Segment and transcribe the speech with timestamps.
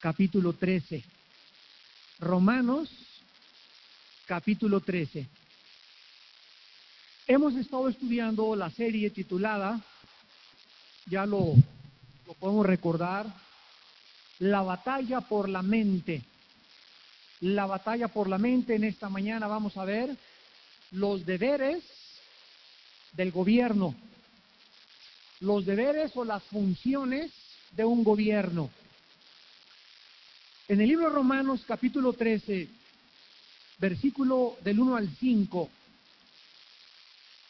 [0.00, 1.04] capítulo 13.
[2.20, 2.88] Romanos
[4.26, 5.26] capítulo 13.
[7.26, 9.80] Hemos estado estudiando la serie titulada,
[11.06, 11.54] ya lo,
[12.26, 13.26] lo podemos recordar,
[14.38, 16.22] La batalla por la mente.
[17.40, 18.74] La batalla por la mente.
[18.74, 20.16] En esta mañana vamos a ver
[20.92, 21.84] los deberes
[23.12, 23.94] del gobierno,
[25.40, 27.30] los deberes o las funciones
[27.72, 28.70] de un gobierno.
[30.70, 32.68] En el libro de Romanos capítulo 13,
[33.80, 35.68] versículo del 1 al 5,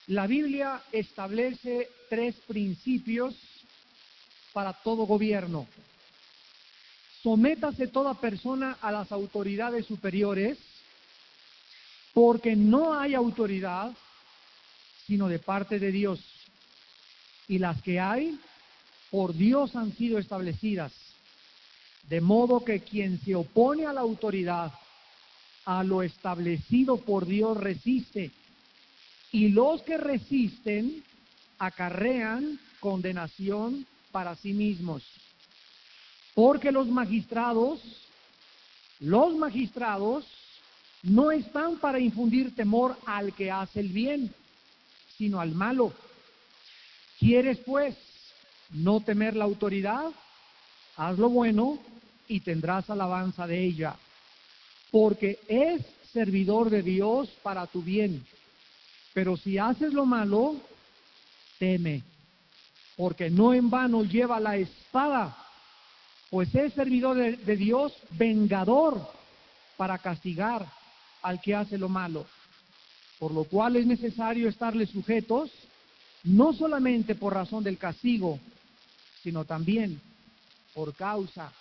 [0.06, 3.34] la Biblia establece tres principios
[4.55, 5.66] para todo gobierno.
[7.23, 10.56] Sométase toda persona a las autoridades superiores,
[12.14, 13.92] porque no hay autoridad
[15.06, 16.20] sino de parte de Dios.
[17.48, 18.41] Y las que hay,
[19.11, 21.09] por Dios han sido establecidas.
[22.10, 24.72] De modo que quien se opone a la autoridad,
[25.64, 28.33] a lo establecido por Dios resiste.
[29.30, 31.05] Y los que resisten
[31.61, 35.05] acarrean condenación para sí mismos.
[36.34, 37.81] Porque los magistrados,
[38.98, 40.27] los magistrados
[41.05, 44.34] no están para infundir temor al que hace el bien,
[45.16, 45.92] sino al malo.
[47.20, 47.94] ¿Quieres pues
[48.70, 50.06] no temer la autoridad?
[50.97, 51.78] Haz lo bueno
[52.31, 53.97] y tendrás alabanza de ella,
[54.91, 58.25] porque es servidor de Dios para tu bien.
[59.12, 60.56] Pero si haces lo malo,
[61.59, 62.03] teme,
[62.97, 65.37] porque no en vano lleva la espada
[66.31, 69.00] pues es servidor de, Dios vengador
[69.77, 70.65] para castigar
[71.22, 72.25] al que hace lo malo,
[73.19, 75.50] por lo cual es necesario estarle sujetos,
[76.22, 78.39] no solamente por razón del castigo,
[79.22, 80.00] sino también
[80.72, 81.53] por causa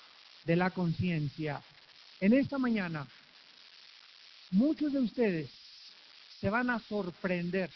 [0.50, 1.61] de la conciencia.
[2.19, 3.05] En esta mañana,
[4.50, 5.47] muchos de ustedes
[6.42, 7.70] se van a sorprender,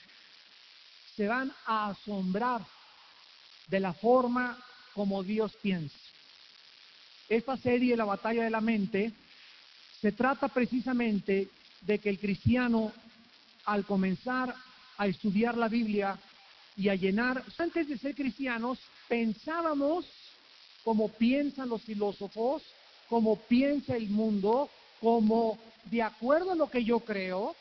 [1.16, 2.66] se van a asombrar
[3.68, 4.58] de la forma
[4.96, 5.96] como Dios piensa.
[7.30, 9.12] Esta serie, La batalla de la mente,
[10.02, 11.50] se trata precisamente
[11.82, 12.92] de que el cristiano,
[13.66, 14.52] al comenzar
[14.98, 16.18] a estudiar la Biblia
[16.76, 20.08] y a llenar, antes de ser cristianos, pensábamos
[20.84, 22.64] como piensan los filósofos,
[23.10, 27.56] como piensa el mundo, como de acuerdo a lo que yo creo,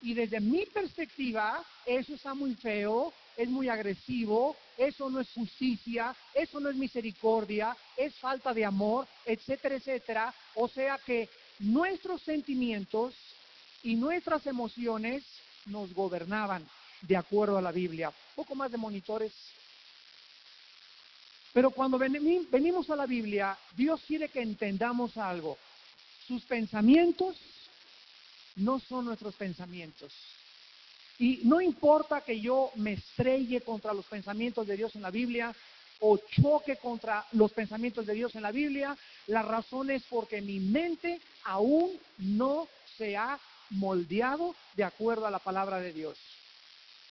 [0.00, 6.14] y desde mi perspectiva, eso está muy feo, es muy agresivo, eso no es justicia,
[6.34, 10.34] eso no es misericordia, es falta de amor, etcétera, etcétera.
[10.54, 11.28] O sea que
[11.58, 13.14] nuestros sentimientos
[13.82, 15.24] y nuestras emociones
[15.66, 16.66] nos gobernaban
[17.02, 18.08] de acuerdo a la Biblia.
[18.08, 19.32] Un poco más de monitores.
[21.52, 25.56] Pero cuando venimos a la Biblia, Dios quiere que entendamos algo.
[26.26, 27.36] Sus pensamientos
[28.56, 30.12] no son nuestros pensamientos.
[31.18, 35.54] Y no importa que yo me estrelle contra los pensamientos de Dios en la Biblia
[36.00, 40.60] o choque contra los pensamientos de Dios en la Biblia, la razón es porque mi
[40.60, 43.38] mente aún no se ha
[43.70, 46.16] moldeado de acuerdo a la palabra de Dios.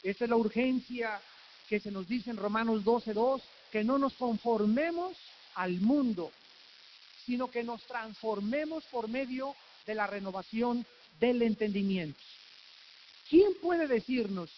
[0.04, 1.20] Esa es la urgencia
[1.68, 5.16] que se nos dice en Romanos 12.2, que no nos conformemos
[5.56, 6.32] al mundo,
[7.26, 9.56] sino que nos transformemos por medio
[9.86, 10.86] de la renovación
[11.20, 12.20] del entendimiento.
[13.30, 14.50] ¿Quién puede decirnos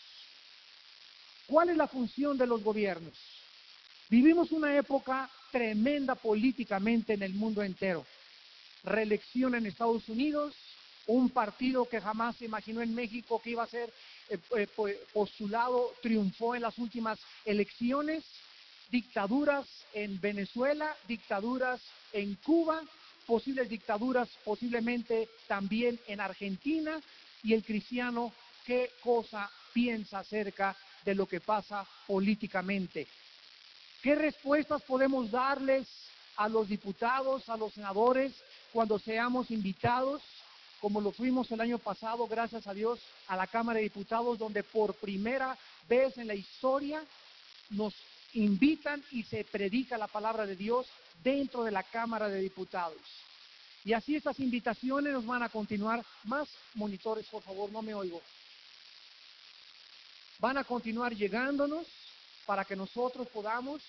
[1.48, 3.14] cuál es la función de los gobiernos?
[4.10, 8.06] Vivimos una época tremenda políticamente en el mundo entero.
[8.84, 10.56] Reelección en Estados Unidos,
[11.08, 13.92] un partido que jamás se imaginó en México que iba a ser
[14.30, 14.68] eh, eh,
[15.12, 18.24] postulado, triunfó en las últimas elecciones,
[18.90, 21.82] dictaduras en Venezuela, dictaduras
[22.14, 22.82] en Cuba,
[23.26, 27.00] posibles dictaduras posiblemente también en Argentina,
[27.44, 28.34] y el cristiano
[28.66, 33.08] qué cosa piensa acerca de lo que pasa políticamente.
[34.02, 35.88] ¿Qué respuestas podemos darles
[36.38, 38.34] a los diputados, a los senadores,
[38.72, 40.22] cuando seamos invitados,
[40.80, 44.64] como lo fuimos el año pasado, gracias a Dios, a la Cámara de Diputados, donde
[44.64, 45.58] por primera
[45.90, 47.04] vez en la historia
[47.72, 47.94] nos
[48.34, 50.88] invitan y se predica la palabra de Dios
[51.24, 53.02] dentro de la Cámara de Diputados.
[53.86, 56.04] Y así estas invitaciones nos van a continuar.
[56.26, 58.22] Más monitores, por favor, no me oigo
[60.40, 61.86] van a continuar llegándonos
[62.46, 63.82] para que nosotros podamos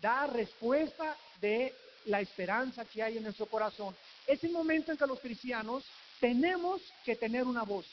[0.00, 1.74] dar respuesta de
[2.06, 3.94] la esperanza que hay en nuestro corazón.
[4.26, 5.84] Es el momento en que los cristianos
[6.20, 7.86] tenemos que tener una voz.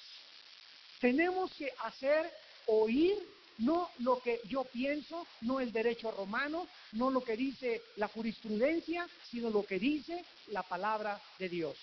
[1.00, 2.32] Tenemos que hacer
[2.68, 3.18] oír
[3.60, 9.08] no lo que yo pienso, no el derecho romano, no lo que dice la jurisprudencia,
[9.30, 11.78] sino lo que dice la palabra de Dios.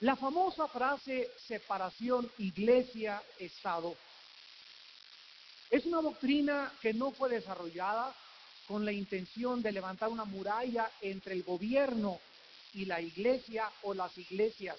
[0.00, 3.96] La famosa frase separación iglesia-estado
[5.70, 8.14] es una doctrina que no fue desarrollada
[8.68, 12.20] con la intención de levantar una muralla entre el gobierno
[12.74, 14.78] y la iglesia o las iglesias,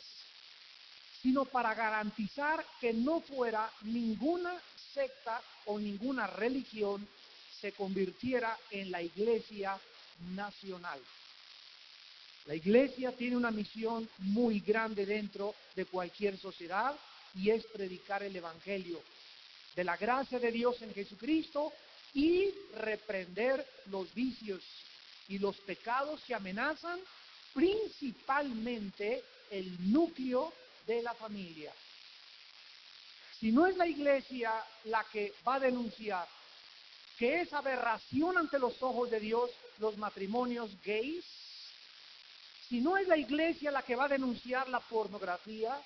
[1.26, 4.62] sino para garantizar que no fuera ninguna
[4.94, 7.08] secta o ninguna religión
[7.60, 9.76] se convirtiera en la iglesia
[10.36, 11.00] nacional.
[12.46, 16.96] La iglesia tiene una misión muy grande dentro de cualquier sociedad
[17.34, 19.02] y es predicar el Evangelio
[19.76, 21.74] de la gracia de Dios en Jesucristo
[22.14, 24.62] y reprender los vicios
[25.28, 27.00] y los pecados que amenazan
[27.52, 30.54] principalmente el núcleo
[30.86, 31.74] de la familia.
[33.40, 34.52] Si no es la iglesia
[34.86, 36.28] la que va a denunciar
[37.18, 39.50] que es aberración ante los ojos de Dios
[39.80, 41.24] los matrimonios gays,
[42.68, 45.80] si no es la iglesia la que va a denunciar la pornografía,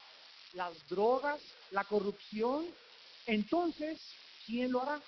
[0.53, 1.39] las drogas,
[1.71, 2.65] la corrupción,
[3.25, 3.99] entonces,
[4.45, 4.99] ¿quién lo hará?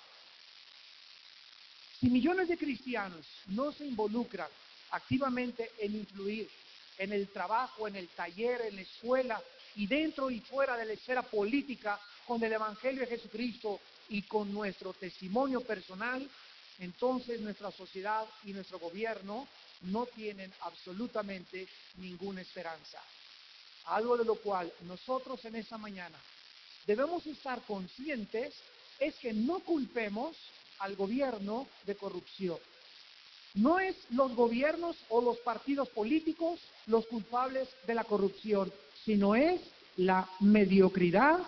[1.98, 4.48] Si millones de cristianos no se involucran
[4.90, 6.48] activamente en influir
[6.98, 9.42] en el trabajo, en el taller, en la escuela
[9.76, 14.52] y dentro y fuera de la esfera política con el Evangelio de Jesucristo y con
[14.52, 16.28] nuestro testimonio personal,
[16.78, 19.46] entonces nuestra sociedad y nuestro gobierno
[19.82, 21.66] no tienen absolutamente
[21.96, 22.98] ninguna esperanza.
[23.86, 26.18] Algo de lo cual nosotros en esta mañana
[26.86, 28.54] debemos estar conscientes
[28.98, 30.36] es que no culpemos
[30.78, 32.58] al gobierno de corrupción.
[33.54, 38.72] No es los gobiernos o los partidos políticos los culpables de la corrupción,
[39.04, 39.60] sino es
[39.96, 41.38] la mediocridad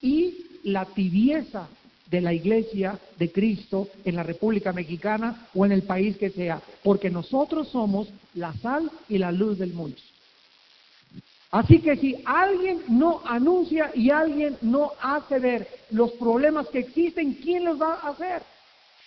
[0.00, 1.68] y la tibieza
[2.10, 6.60] de la iglesia de Cristo en la República Mexicana o en el país que sea,
[6.82, 9.96] porque nosotros somos la sal y la luz del mundo.
[11.50, 17.34] Así que si alguien no anuncia y alguien no hace ver los problemas que existen,
[17.34, 18.42] ¿quién los va a hacer?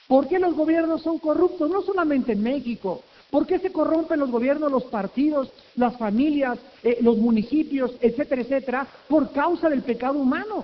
[0.08, 1.70] ¿Por qué los gobiernos son corruptos?
[1.70, 3.04] No solamente en México.
[3.36, 8.88] ¿Por qué se corrompen los gobiernos, los partidos, las familias, eh, los municipios, etcétera, etcétera?
[9.10, 10.64] Por causa del pecado humano.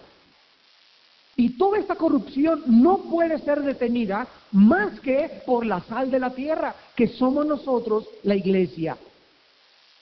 [1.35, 6.29] Y toda esta corrupción no puede ser detenida más que por la sal de la
[6.33, 8.95] tierra, que somos nosotros la iglesia.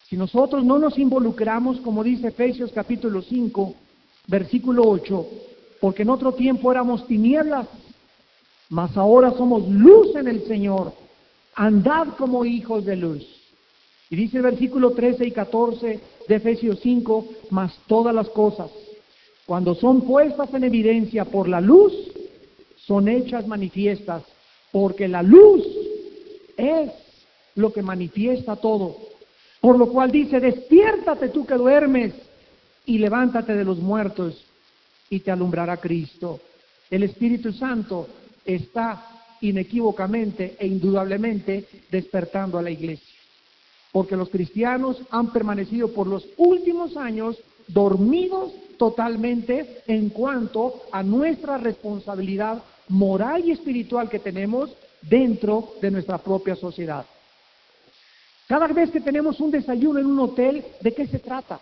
[0.08, 3.74] Si nosotros no nos involucramos, como dice Efesios capítulo 5,
[4.28, 5.28] versículo 8,
[5.82, 7.66] porque en otro tiempo éramos tinieblas,
[8.70, 10.94] mas ahora somos luz en el Señor,
[11.60, 13.26] andad como hijos de luz.
[14.10, 18.70] Y dice el versículo 13 y 14 de Efesios 5, mas todas las cosas
[19.50, 21.92] cuando son puestas en evidencia por la luz,
[22.86, 24.22] son hechas manifiestas,
[24.72, 25.66] porque la luz
[26.56, 26.92] es
[27.56, 28.96] lo que manifiesta todo.
[29.60, 32.14] Por lo cual dice, despiértate tú que duermes
[32.86, 34.46] y levántate de los muertos
[35.10, 36.40] y te alumbrará Cristo.
[36.92, 38.08] El Espíritu Santo
[38.46, 43.20] está inequívocamente e indudablemente despertando a la iglesia.
[43.92, 47.38] Porque los cristianos han permanecido por los últimos años
[47.68, 54.72] dormidos totalmente en cuanto a nuestra responsabilidad moral y espiritual que tenemos
[55.02, 57.06] dentro de nuestra propia sociedad.
[58.48, 61.60] Cada vez que tenemos un desayuno en un hotel, ¿de qué se trata?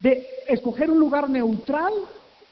[0.00, 1.92] De escoger un lugar neutral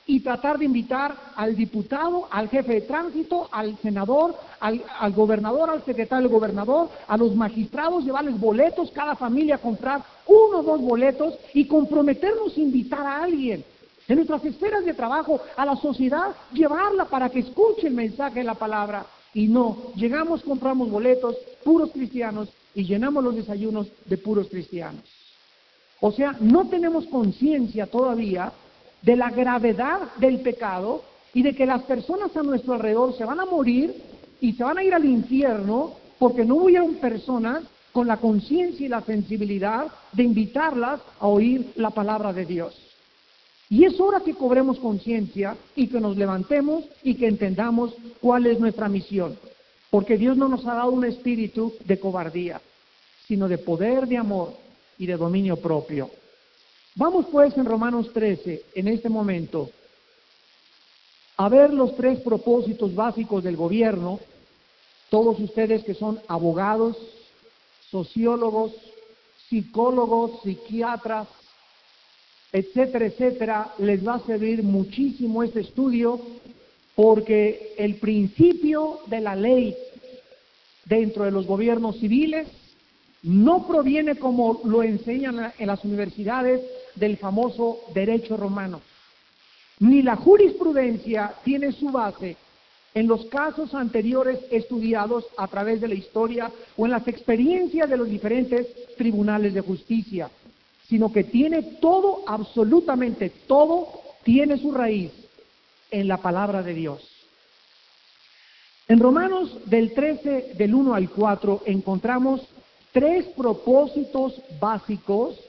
[0.06, 5.84] y tratar de invitar al diputado, al jefe de tránsito, al senador, al, gobernador, al
[5.84, 11.34] secretario del gobernador, a los magistrados, llevarles boletos, cada familia comprar uno o dos boletos
[11.54, 13.64] y comprometernos a invitar a alguien
[14.08, 18.44] en nuestras esferas de trabajo, a la sociedad, llevarla para que escuche el mensaje de
[18.44, 19.06] la palabra.
[19.32, 25.02] Y no, llegamos, compramos boletos, puros cristianos, y llenamos los desayunos de puros cristianos.
[26.00, 28.52] O sea, no tenemos conciencia todavía
[29.02, 31.02] de la gravedad del pecado
[31.34, 33.94] y de que las personas a nuestro alrededor se van a morir
[34.40, 38.88] y se van a ir al infierno porque no hubieron personas con la conciencia y
[38.88, 42.74] la sensibilidad de invitarlas a oír la palabra de Dios.
[43.68, 48.60] Y es hora que cobremos conciencia y que nos levantemos y que entendamos cuál es
[48.60, 49.38] nuestra misión.
[49.90, 52.60] Porque Dios no nos ha dado un espíritu de cobardía,
[53.26, 54.54] sino de poder, de amor
[54.98, 56.10] y de dominio propio.
[56.94, 59.70] Vamos pues en Romanos 13, en este momento,
[61.38, 64.20] a ver los tres propósitos básicos del gobierno.
[65.08, 66.96] Todos ustedes que son abogados,
[67.90, 68.72] sociólogos,
[69.48, 71.28] psicólogos, psiquiatras,
[72.52, 76.20] etcétera, etcétera, les va a servir muchísimo este estudio
[76.94, 79.74] porque el principio de la ley
[80.84, 82.48] dentro de los gobiernos civiles
[83.22, 86.60] no proviene como lo enseñan en las universidades
[86.94, 88.80] del famoso derecho romano,
[89.80, 92.36] ni la jurisprudencia tiene su base
[92.94, 97.96] en los casos anteriores estudiados a través de la historia o en las experiencias de
[97.96, 100.30] los diferentes tribunales de justicia,
[100.88, 103.88] sino que tiene todo, absolutamente todo,
[104.24, 105.10] tiene su raíz
[105.90, 107.08] en la palabra de Dios.
[108.88, 112.42] En Romanos del 13, del 1 al 4, encontramos
[112.92, 115.40] tres propósitos básicos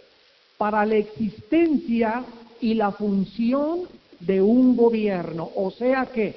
[0.58, 2.24] para la existencia
[2.62, 3.82] y la función
[4.20, 5.50] de un gobierno.
[5.56, 6.36] O sea que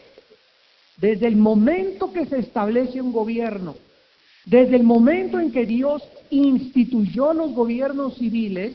[0.97, 3.77] desde el momento que se establece un gobierno,
[4.45, 8.75] desde el momento en que Dios instituyó los gobiernos civiles,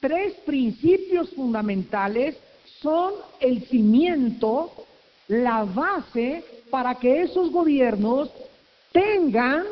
[0.00, 2.36] tres principios fundamentales
[2.80, 4.72] son el cimiento,
[5.28, 8.30] la base para que esos gobiernos
[8.92, 9.64] tengan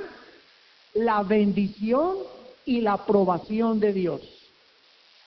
[0.94, 2.16] la bendición
[2.64, 4.37] y la aprobación de Dios.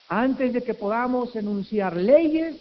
[0.08, 2.56] Antes de que podamos enunciar leyes,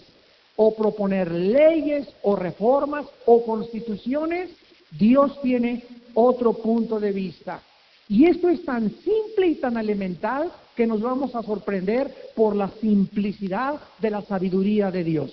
[0.55, 4.51] o proponer leyes o reformas o constituciones,
[4.91, 5.83] Dios tiene
[6.13, 7.61] otro punto de vista.
[8.07, 12.69] Y esto es tan simple y tan elemental que nos vamos a sorprender por la
[12.81, 15.31] simplicidad de la sabiduría de Dios.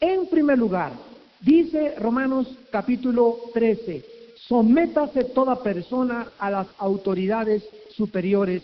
[0.00, 0.92] En primer lugar,
[1.40, 8.62] dice Romanos capítulo 13, sométase toda persona a las autoridades superiores,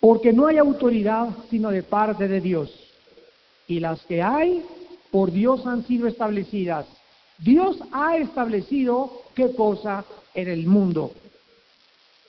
[0.00, 2.70] porque no hay autoridad sino de parte de Dios
[3.66, 4.64] y las que hay
[5.10, 6.86] por Dios han sido establecidas.
[7.38, 11.12] Dios ha establecido qué cosa en el mundo.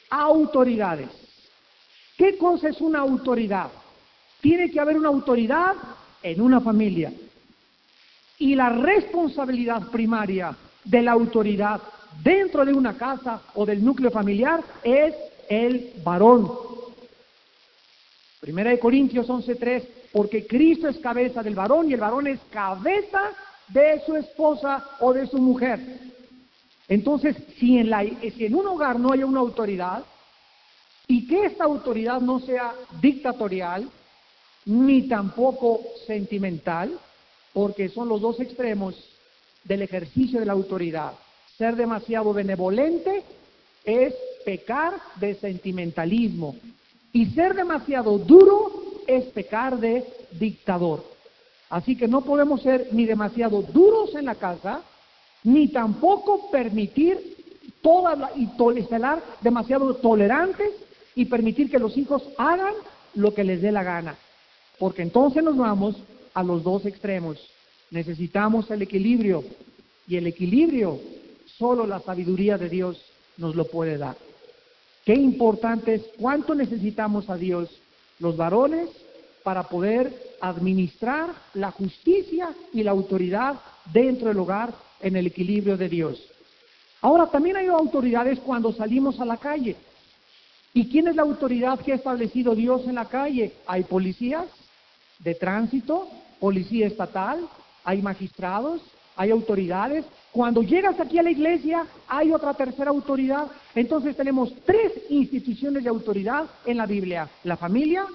[0.10, 1.10] Autoridades.
[2.18, 3.70] ¿Qué cosa es una autoridad?
[4.42, 5.76] Tiene que haber una autoridad
[6.22, 7.12] en una familia.
[8.38, 11.82] Y la responsabilidad primaria de la autoridad
[12.24, 15.16] dentro de una casa o del núcleo familiar es
[15.50, 16.69] el varón.
[18.40, 23.32] Primera de Corintios 11.3 porque Cristo es cabeza del varón y el varón es cabeza
[23.68, 25.80] de su esposa o de su mujer.
[26.88, 30.04] Entonces, si en, la, si en un hogar no hay una autoridad
[31.08, 33.90] y que esta autoridad no sea dictatorial,
[34.66, 36.98] ni tampoco sentimental,
[37.54, 38.96] porque son los dos extremos
[39.64, 41.14] del ejercicio de la autoridad.
[41.58, 43.24] Ser demasiado benevolente
[43.84, 44.14] es
[44.46, 46.56] pecar de sentimentalismo
[47.14, 48.72] y ser demasiado duro
[49.08, 51.04] es pecar de dictador.
[51.70, 54.82] Así que no podemos ser ni demasiado duros en la casa,
[55.44, 57.38] ni tampoco permitir
[57.82, 58.50] toda la, y
[58.80, 60.72] estar demasiado tolerantes
[61.16, 62.74] y permitir que los hijos hagan
[63.16, 64.16] lo que les dé la gana.
[64.78, 65.96] Porque entonces nos vamos
[66.34, 67.38] a los dos extremos.
[67.92, 69.44] Necesitamos el equilibrio
[70.08, 71.00] y el equilibrio
[71.58, 73.02] solo la sabiduría de Dios
[73.38, 74.16] nos lo puede dar.
[75.10, 77.68] Qué importante es cuánto necesitamos a Dios
[78.20, 78.90] los varones
[79.42, 83.56] para poder administrar la justicia y la autoridad
[83.92, 86.24] dentro del hogar en el equilibrio de Dios.
[87.02, 89.76] Ahora, también hay autoridades cuando salimos a la calle.
[90.76, 93.54] ¿Y quién es la autoridad que ha establecido Dios en la calle?
[93.66, 94.46] Hay policías
[95.18, 96.08] de tránsito,
[96.40, 97.50] policía estatal,
[97.84, 98.80] hay magistrados,
[99.20, 100.06] hay autoridades.
[100.32, 103.48] Cuando llegas aquí a la iglesia, hay otra tercera autoridad.
[103.76, 107.30] Entonces tenemos tres instituciones de autoridad en la Biblia.
[107.44, 108.06] La familia,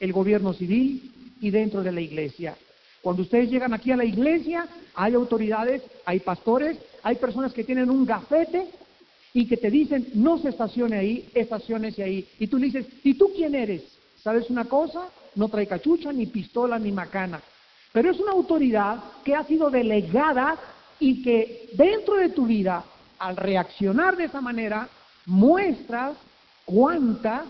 [0.00, 2.56] el gobierno civil y dentro de la iglesia.
[3.00, 7.88] Cuando ustedes llegan aquí a la iglesia, hay autoridades, hay pastores, hay personas que tienen
[7.88, 8.66] un gafete
[9.34, 12.28] y que te dicen, no se estacione ahí, estacionese ahí.
[12.40, 13.84] Y tú le dices, ¿y tú quién eres?
[14.20, 15.06] ¿Sabes una cosa?
[15.36, 17.40] No trae cachucha, ni pistola, ni macana.
[17.94, 20.58] Pero es una autoridad que ha sido delegada
[20.98, 22.84] y que dentro de tu vida,
[23.20, 24.88] al reaccionar de esa manera,
[25.26, 26.16] muestras
[26.64, 27.44] cuánta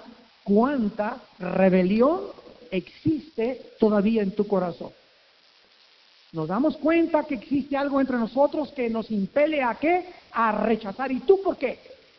[0.44, 2.24] cuánta rebelión
[2.70, 4.90] existe todavía en tu corazón.
[6.32, 10.04] Nos damos cuenta que existe algo entre nosotros que nos impele a qué?
[10.32, 11.10] A rechazar.
[11.10, 11.78] ¿Y tú por qué?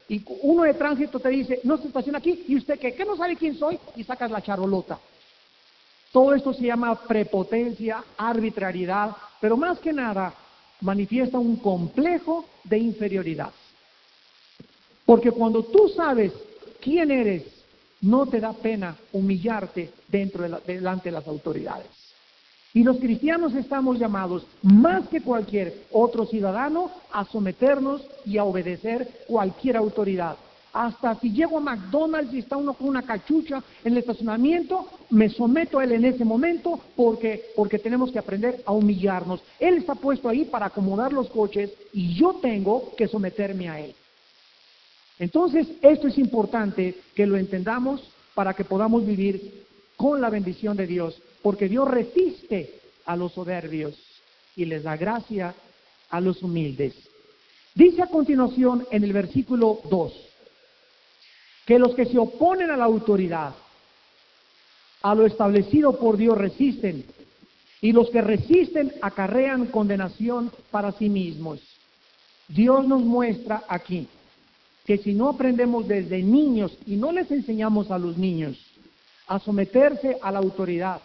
[0.10, 3.16] Y uno de tránsito te dice, no se estaciona aquí, y usted qué, ¿qué no
[3.16, 3.78] sabe quién soy?
[3.96, 4.98] Y sacas la charolota.
[6.16, 10.34] Todo esto se llama prepotencia, arbitrariedad, pero más que nada
[10.80, 13.52] manifiesta un complejo de inferioridad.
[15.06, 16.32] Porque cuando tú sabes
[16.80, 17.44] quién eres
[18.00, 21.88] no te da pena humillarte dentro de delante de las autoridades.
[22.74, 29.26] Y los cristianos estamos llamados, más que cualquier otro ciudadano, a someternos y a obedecer
[29.28, 30.38] cualquier autoridad.
[30.76, 35.30] Hasta si llego a McDonald's y está uno con una cachucha en el estacionamiento, me
[35.30, 39.42] someto a él en ese momento porque, porque tenemos que aprender a humillarnos.
[39.58, 43.96] Él está puesto ahí para acomodar los coches y yo tengo que someterme a él.
[45.18, 48.04] Entonces, esto es importante que lo entendamos
[48.34, 49.64] para que podamos vivir
[49.96, 53.98] con la bendición de Dios, porque Dios resiste a los soberbios
[54.58, 55.56] y les da gracia
[56.10, 56.94] a los humildes.
[57.74, 60.26] Dice a continuación en el versículo 2,
[61.66, 63.54] que los que se oponen a la autoridad,
[65.02, 67.06] a lo establecido por Dios resisten,
[67.82, 71.62] y los que resisten acarrean condenación para sí mismos.
[72.48, 74.08] Dios nos muestra aquí
[74.86, 78.58] que si no aprendemos desde niños y no les enseñamos a los niños
[79.28, 81.02] a someterse a la autoridad,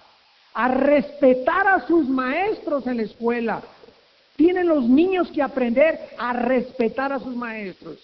[0.52, 3.62] a respetar a sus maestros en la escuela,
[4.36, 7.98] tienen los niños que aprender a respetar a sus maestros.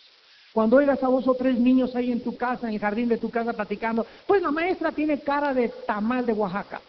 [0.56, 3.18] Cuando oigas a dos o tres niños ahí en tu casa, en el jardín de
[3.18, 6.80] tu casa platicando, pues la maestra tiene cara de tamal de Oaxaca.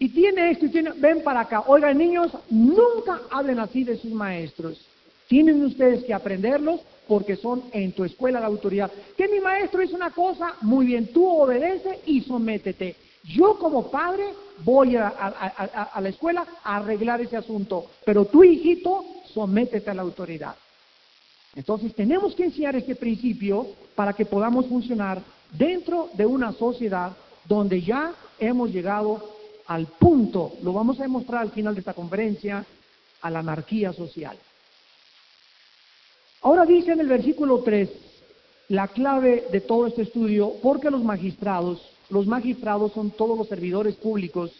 [0.00, 1.62] Y tiene esto y tiene, ven para acá.
[1.68, 4.84] Oigan niños, nunca hablen así de sus maestros.
[5.28, 8.90] Tienen ustedes que aprenderlos porque son en tu escuela la autoridad.
[9.16, 12.96] Que mi maestro hizo una cosa, muy bien, tú obedece y sométete.
[13.22, 14.24] Yo como padre
[14.64, 19.04] voy a, la escuela a arreglar ese asunto, pero tú hijito,
[19.36, 20.56] sométete a la autoridad.
[21.54, 25.20] Entonces tenemos que enseñar este principio para que podamos funcionar
[25.52, 27.14] dentro de una sociedad
[27.44, 32.64] donde ya hemos llegado al punto, lo vamos a demostrar al final de esta conferencia,
[33.20, 34.38] a la anarquía social.
[36.40, 37.90] Ahora dice en el versículo 3
[38.68, 43.96] la clave de todo este estudio, porque los magistrados, los magistrados son todos los servidores
[43.96, 44.52] públicos,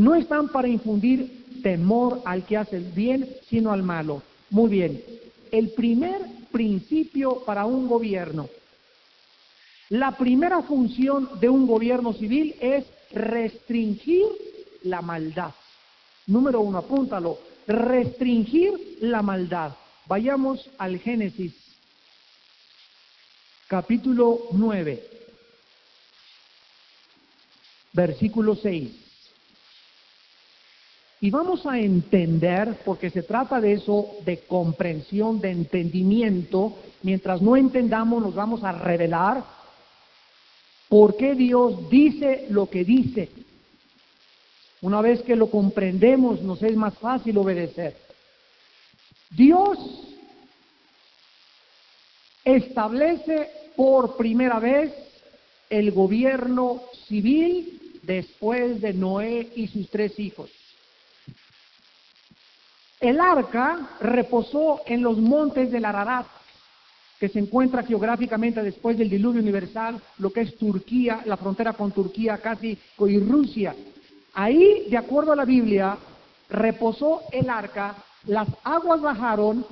[0.00, 4.22] no están para infundir temor al que hace el bien, sino al malo.
[4.48, 5.04] Muy bien,
[5.52, 8.48] el primer principio para un gobierno,
[9.90, 14.24] la primera función de un gobierno civil es restringir
[14.84, 15.52] la maldad.
[16.26, 19.72] Número uno, apúntalo, restringir la maldad.
[20.06, 21.52] Vayamos al Génesis,
[23.68, 25.04] capítulo 9,
[27.92, 28.99] versículo 6.
[31.22, 36.78] Y vamos a entender, porque se trata de eso, de comprensión, de entendimiento.
[37.02, 39.44] Mientras no entendamos, nos vamos a revelar
[40.88, 43.28] por qué Dios dice lo que dice.
[44.80, 47.96] Una vez que lo comprendemos, nos es más fácil obedecer.
[49.30, 49.78] Dios
[52.44, 54.90] establece por primera vez
[55.68, 60.50] el gobierno civil después de Noé y sus tres hijos.
[63.00, 66.26] El arca reposó en los montes del Ararat,
[67.18, 71.92] que se encuentra geográficamente después del diluvio universal, lo que es Turquía, la frontera con
[71.92, 73.74] Turquía casi y Rusia.
[74.34, 75.96] Ahí, de acuerdo a la Biblia,
[76.48, 79.64] reposó el arca las aguas bajaron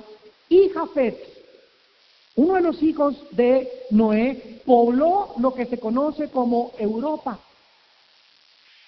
[0.47, 1.17] y Jafet,
[2.35, 7.39] uno de los hijos de Noé, pobló lo que se conoce como Europa.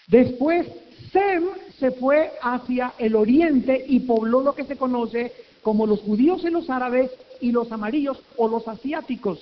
[0.07, 0.67] Después
[1.11, 1.43] Sem
[1.79, 6.49] se fue hacia el oriente y pobló lo que se conoce como los judíos y
[6.49, 9.39] los árabes y los amarillos o los asiáticos.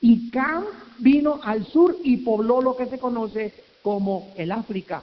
[0.00, 0.64] Y Cam
[0.98, 5.02] vino al sur y pobló lo que se conoce como el África.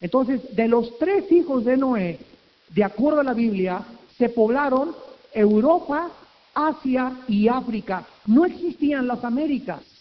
[0.00, 2.18] Entonces, de los tres hijos de Noé,
[2.70, 3.84] de acuerdo a la Biblia,
[4.18, 4.94] se poblaron
[5.32, 6.10] Europa,
[6.54, 8.06] Asia y África.
[8.26, 9.91] No existían las Américas.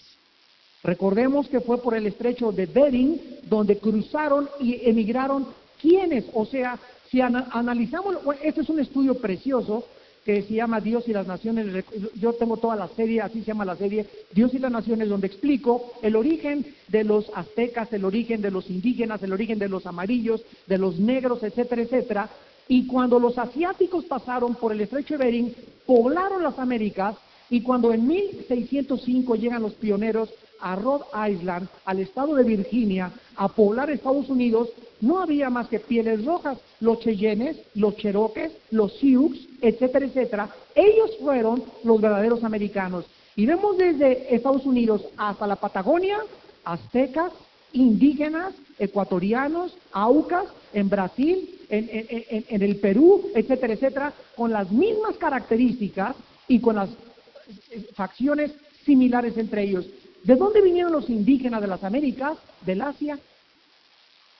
[0.83, 5.47] Recordemos que fue por el estrecho de Bering donde cruzaron y emigraron
[5.79, 9.85] quienes, o sea, si analizamos, este es un estudio precioso
[10.25, 11.83] que se llama Dios y las Naciones,
[12.15, 15.27] yo tengo toda la serie, así se llama la serie, Dios y las Naciones, donde
[15.27, 19.85] explico el origen de los aztecas, el origen de los indígenas, el origen de los
[19.87, 22.29] amarillos, de los negros, etcétera, etcétera,
[22.67, 27.15] y cuando los asiáticos pasaron por el estrecho de Bering, poblaron las Américas,
[27.49, 30.29] y cuando en 1605 llegan los pioneros
[30.61, 34.69] a Rhode Island, al estado de Virginia, a poblar Estados Unidos,
[35.01, 40.49] no había más que pieles rojas, los Cheyennes, los Cherokees, los Sioux, etcétera, etcétera.
[40.75, 43.05] Ellos fueron los verdaderos americanos.
[43.35, 46.19] Y vemos desde Estados Unidos hasta la Patagonia,
[46.63, 47.31] aztecas,
[47.73, 56.15] indígenas, ecuatorianos, aucas, en Brasil, en, el Perú, etcétera, etcétera, con las mismas características
[56.47, 58.51] y con las eh, facciones
[58.85, 59.85] similares entre ellos.
[60.23, 62.37] ¿De dónde vinieron los indígenas de las Américas?
[62.65, 63.19] Del Asia.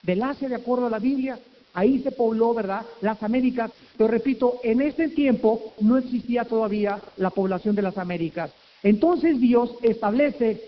[0.02, 1.38] Del Asia, de acuerdo a la Biblia.
[1.74, 2.84] ahí se pobló, ¿verdad?
[3.00, 8.52] Las Américas, pero repito, en ese tiempo no existía todavía la población de las Américas.
[8.82, 10.62] Entonces Dios establece,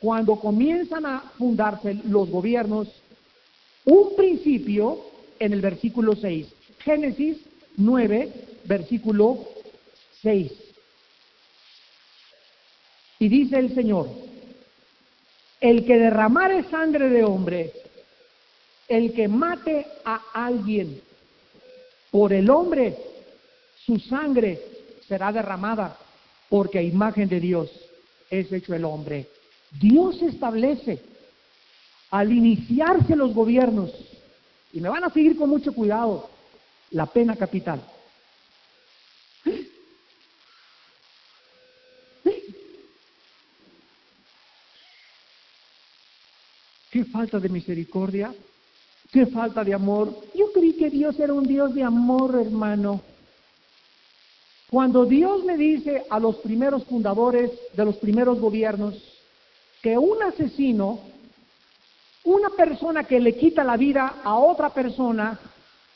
[0.00, 2.88] cuando comienzan a fundarse los gobiernos,
[3.84, 5.00] un principio
[5.38, 6.46] en el versículo 6.
[6.78, 7.38] Génesis
[7.76, 8.32] 9,
[8.66, 9.44] versículo
[10.22, 10.52] 6.
[13.18, 14.08] Y dice el Señor,
[15.64, 17.72] el que derramare sangre de hombre,
[18.86, 21.00] el que mate a alguien
[22.10, 22.94] por el hombre,
[23.86, 24.60] su sangre
[25.08, 25.96] será derramada,
[26.50, 27.70] porque a imagen de Dios
[28.28, 29.26] es hecho el hombre.
[29.80, 31.00] Dios establece
[32.10, 33.90] al iniciarse los gobiernos,
[34.70, 36.28] y me van a seguir con mucho cuidado,
[36.90, 37.80] la pena capital.
[46.94, 48.32] Qué falta de misericordia,
[49.10, 50.16] qué falta de amor.
[50.32, 53.00] Yo creí que Dios era un Dios de amor, hermano.
[54.70, 58.94] Cuando Dios le dice a los primeros fundadores de los primeros gobiernos
[59.82, 61.00] que un asesino,
[62.22, 65.36] una persona que le quita la vida a otra persona,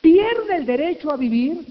[0.01, 1.65] pierde el derecho a vivir,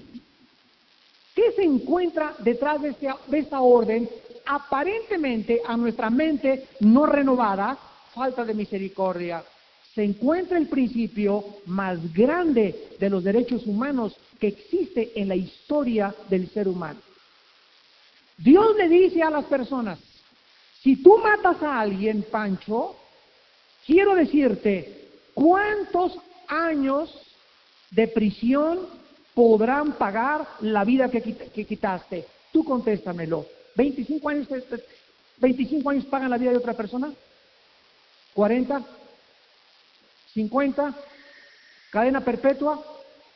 [1.35, 2.95] ¿qué se encuentra detrás de,
[3.27, 4.09] de esta orden?
[4.47, 7.77] Aparentemente a nuestra mente no renovada,
[8.19, 9.41] falta de misericordia,
[9.95, 16.13] se encuentra el principio más grande de los derechos humanos que existe en la historia
[16.29, 16.99] del ser humano.
[18.37, 19.99] Dios le dice a las personas,
[20.83, 22.97] si tú matas a alguien, Pancho,
[23.85, 26.17] quiero decirte, ¿cuántos
[26.49, 27.09] años
[27.91, 28.79] de prisión
[29.33, 31.21] podrán pagar la vida que,
[31.65, 32.25] quitaste?
[32.51, 33.45] Tú contéstamelo.
[33.77, 34.47] ¿25 años,
[35.39, 37.13] ¿25 años pagan la vida de otra persona?
[38.39, 38.81] ¿40?
[40.33, 40.95] ¿50?
[41.91, 42.81] ¿Cadena perpetua?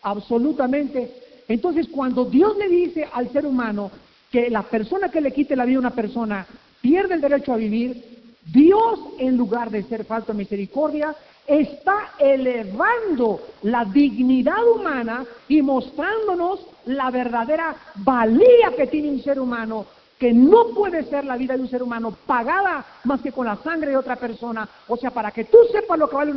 [0.02, 1.44] Absolutamente.
[1.50, 3.92] Entonces, cuando Dios le dice al ser humano
[4.32, 6.48] que la persona que le quite la vida a una persona
[6.82, 8.02] pierde el derecho a vivir,
[8.46, 11.14] Dios, en lugar de ser falta de misericordia,
[11.46, 19.86] está elevando la dignidad humana y mostrándonos la verdadera valía que tiene un ser humano
[20.18, 23.58] que no puede ser la vida de un ser humano pagada más que con la
[23.58, 24.68] sangre de otra persona.
[24.88, 26.34] O sea, para que tú sepas lo que vale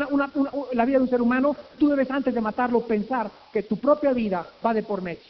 [0.72, 4.12] la vida de un ser humano, tú debes antes de matarlo pensar que tu propia
[4.12, 5.22] vida va de por medio.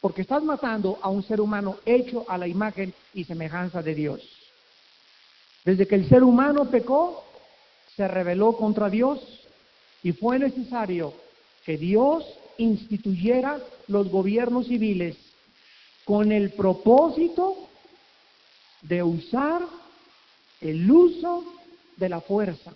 [0.00, 4.20] Porque estás matando a un ser humano hecho a la imagen y semejanza de Dios.
[5.64, 7.24] Desde que el ser humano pecó,
[7.96, 9.18] se rebeló contra Dios
[10.04, 11.14] y fue necesario
[11.64, 12.24] que Dios
[12.58, 15.16] instituyera los gobiernos civiles
[16.06, 17.68] con el propósito
[18.82, 19.60] de usar
[20.60, 21.44] el uso
[21.96, 22.72] de la fuerza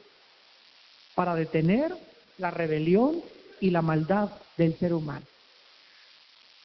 [1.14, 1.94] para detener
[2.38, 3.22] la rebelión
[3.60, 5.24] y la maldad del ser humano.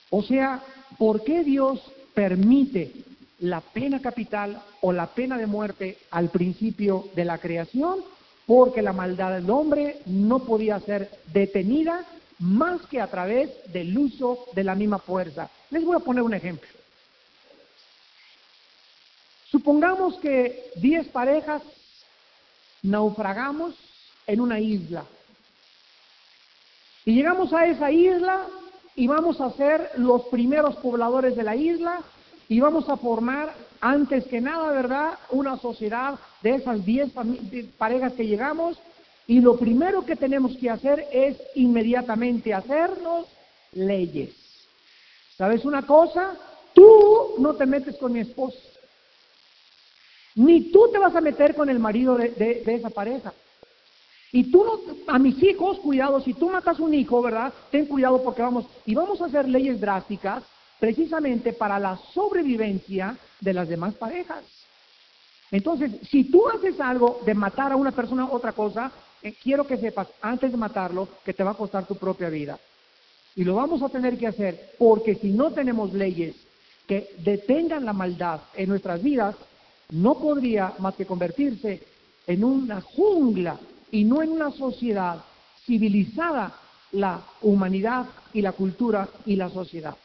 [0.10, 0.63] O sea,
[0.97, 1.80] ¿por qué Dios
[2.15, 2.91] permite
[3.39, 7.99] la pena capital o la pena de muerte al principio de la creación?
[8.47, 12.06] Porque la maldad del hombre no podía ser detenida
[12.39, 15.49] más que a través del uso de la misma fuerza.
[15.75, 16.69] Les voy a poner un ejemplo.
[19.51, 21.61] Supongamos que 10 parejas
[22.81, 23.75] naufragamos
[24.25, 25.03] en una isla.
[27.03, 28.47] Y llegamos a esa isla
[28.95, 31.99] y vamos a ser los primeros pobladores de la isla
[32.47, 37.11] y vamos a formar, antes que nada, ¿verdad?, una sociedad de esas 10
[37.77, 38.79] parejas que llegamos.
[39.27, 43.27] Y lo primero que tenemos que hacer es inmediatamente hacernos
[43.73, 44.44] leyes.
[45.37, 46.35] ¿Sabes una cosa?
[46.73, 48.57] Tú no te metes con mi esposa.
[50.35, 53.33] Ni tú te vas a meter con el marido de, esa pareja.
[54.31, 57.53] Y tú no, a mis hijos, cuidado, si tú matas un hijo, ¿verdad?
[57.71, 60.43] Ten cuidado porque vamos, y vamos a hacer leyes drásticas
[60.79, 64.43] precisamente para la sobrevivencia de las demás parejas.
[65.51, 69.77] Entonces, si tú haces algo de matar a una persona otra cosa, eh, quiero que
[69.77, 72.59] sepas, antes de matarlo, que te va a costar tu propia vida.
[73.35, 76.35] Y lo vamos a tener que hacer porque si no tenemos leyes
[76.87, 79.35] que detengan la maldad en nuestras vidas,
[79.91, 81.83] no podría más que convertirse
[82.27, 83.59] en una jungla
[83.91, 85.23] y no en una sociedad
[85.65, 86.55] civilizada
[86.93, 89.95] la humanidad y la cultura y la sociedad.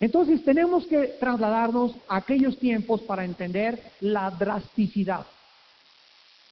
[0.00, 5.26] Entonces tenemos que trasladarnos a aquellos tiempos para entender la drasticidad,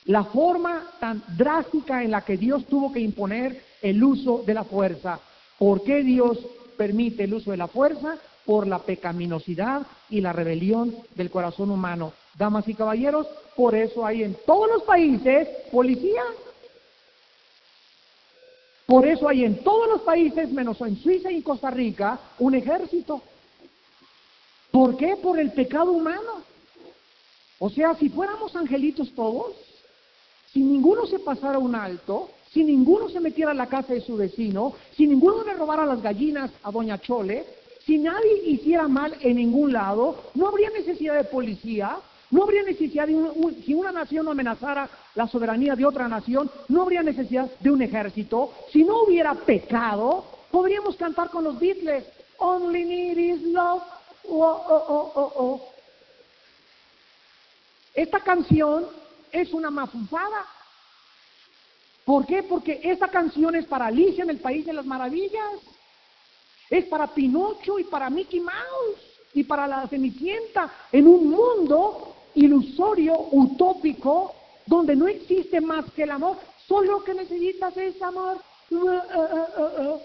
[0.04, 4.64] la forma tan drástica en la que Dios tuvo que imponer el uso de la
[4.64, 5.18] fuerza
[5.60, 6.38] ¿Por qué Dios
[6.78, 8.16] permite el uso de la fuerza?
[8.46, 12.14] Por la pecaminosidad y la rebelión del corazón humano.
[12.38, 16.22] Damas y caballeros, por eso hay en todos los países policía.
[18.86, 22.54] Por eso hay en todos los países, menos en Suiza y en Costa Rica, un
[22.54, 23.20] ejército.
[24.70, 25.14] ¿Por qué?
[25.16, 26.42] Por el pecado humano.
[27.58, 29.52] O sea, si fuéramos angelitos todos,
[30.54, 34.16] si ninguno se pasara un alto, si ninguno se metiera a la casa de su
[34.16, 37.44] vecino, si ninguno le robara las gallinas a Doña Chole,
[37.86, 41.96] si nadie hiciera mal en ningún lado, no habría necesidad de policía,
[42.30, 46.82] no habría necesidad de un, si una nación amenazara la soberanía de otra nación, no
[46.82, 48.52] habría necesidad de un ejército.
[48.72, 52.04] Si no hubiera pecado, podríamos cantar con los Beatles,
[52.38, 53.82] Only need is love.
[54.28, 55.68] Oh, oh, oh, oh,
[57.94, 58.86] Esta canción
[59.30, 60.46] es una mafufada.
[62.10, 62.42] ¿Por qué?
[62.42, 65.60] Porque esta canción es para Alicia en el País de las Maravillas.
[66.68, 69.00] Es para Pinocho y para Mickey Mouse
[69.32, 74.34] y para la Cenicienta en un mundo ilusorio, utópico,
[74.66, 76.36] donde no existe más que el amor.
[76.66, 78.38] Solo que necesitas es amor.
[78.72, 80.00] Uh, uh, uh,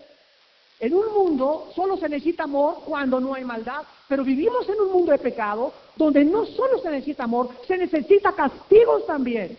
[0.82, 4.92] en un mundo solo se necesita amor cuando no hay maldad, pero vivimos en un
[4.92, 9.58] mundo de pecado donde no solo se necesita amor, se necesita castigos también.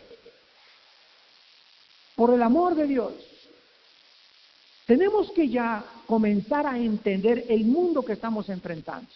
[2.16, 3.12] Por el amor de Dios.
[4.86, 9.08] Tenemos que ya comenzar a entender el mundo que estamos enfrentando.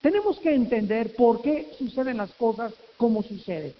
[0.00, 3.74] Tenemos que entender por qué suceden las cosas como suceden.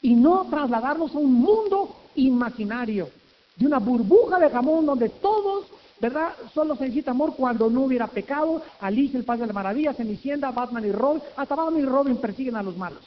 [0.00, 3.08] Y no trasladarnos a un mundo imaginario,
[3.56, 5.66] de una burbuja de jamón donde todos,
[6.00, 6.34] ¿verdad?
[6.52, 8.62] Solo se necesita amor cuando no hubiera pecado.
[8.80, 12.56] Alice, el Padre de la Maravilla, Cenicienta, Batman y Robin, hasta Batman y Robin persiguen
[12.56, 13.04] a los malos.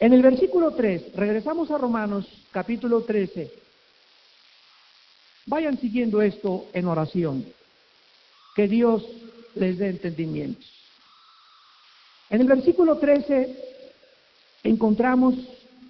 [0.00, 3.50] En el versículo 3, regresamos a Romanos capítulo 13.
[5.46, 7.44] Vayan siguiendo esto en oración.
[8.54, 9.04] Que Dios
[9.56, 10.64] les dé entendimiento.
[12.30, 13.56] En el versículo 13
[14.62, 15.34] encontramos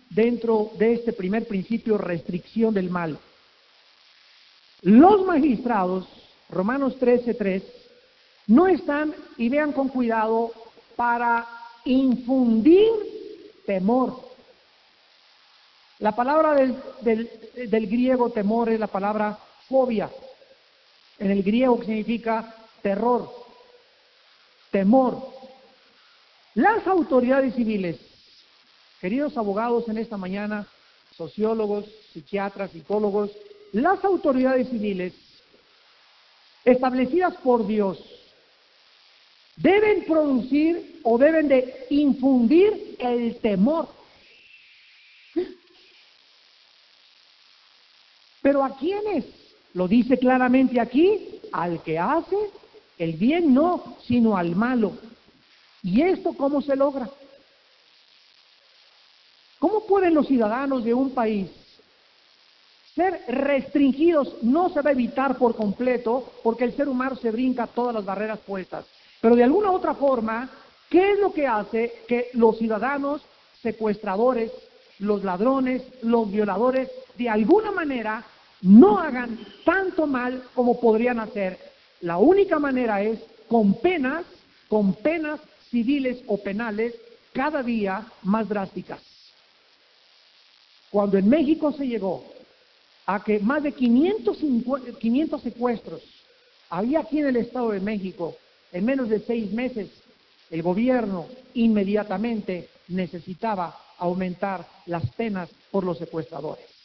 [0.08, 3.18] dentro de este primer principio restricción del mal.
[4.82, 6.06] Los magistrados,
[6.48, 7.62] Romanos 13:3,
[8.46, 10.50] no están, y vean con cuidado,
[10.96, 11.46] para
[11.84, 13.17] infundir
[13.68, 14.18] temor.
[15.98, 17.31] La palabra del,
[17.68, 20.09] del, griego temor es la palabra fobia.
[21.18, 23.31] En el griego significa terror,
[24.70, 25.22] temor.
[26.54, 27.98] Las autoridades civiles,
[29.02, 30.66] queridos abogados en esta mañana,
[31.14, 33.31] sociólogos, psiquiatras, psicólogos,
[33.72, 35.12] las autoridades civiles
[36.64, 37.98] establecidas por Dios
[39.58, 43.88] deben producir o deben de infundir el temor.
[48.40, 49.24] Pero ¿a quiénes?
[49.74, 52.36] Lo dice claramente aquí, al que hace
[52.98, 54.92] el bien no, sino al malo.
[55.82, 57.10] ¿Y esto cómo se logra?
[59.58, 61.50] ¿Cómo pueden los ciudadanos de un país
[62.94, 64.42] ser restringidos?
[64.42, 68.04] No se va a evitar por completo porque el ser humano se brinca todas las
[68.04, 68.86] barreras puestas.
[69.20, 70.48] Pero de alguna otra forma,
[70.88, 73.22] ¿qué es lo que hace que los ciudadanos
[73.62, 74.52] secuestradores,
[74.98, 78.24] los ladrones, los violadores, de alguna manera
[78.62, 81.59] no hagan tanto mal como podrían hacer.
[82.00, 84.24] La única manera es con penas,
[84.68, 86.94] con penas civiles o penales
[87.33, 89.00] cada día más drásticas.
[90.90, 92.24] Cuando en México se llegó
[93.07, 94.38] a que más de 500,
[94.98, 96.02] 500 secuestros
[96.70, 98.37] había aquí en el Estado de México
[98.72, 99.90] en menos de seis meses,
[100.50, 106.78] el gobierno inmediatamente necesitaba aumentar las penas por los secuestradores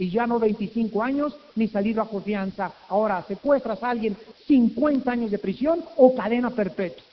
[0.00, 2.72] y ya no 25 años ni salir bajo fianza.
[2.88, 7.04] Ahora secuestras a alguien 50 años de prisión o cadena perpetua.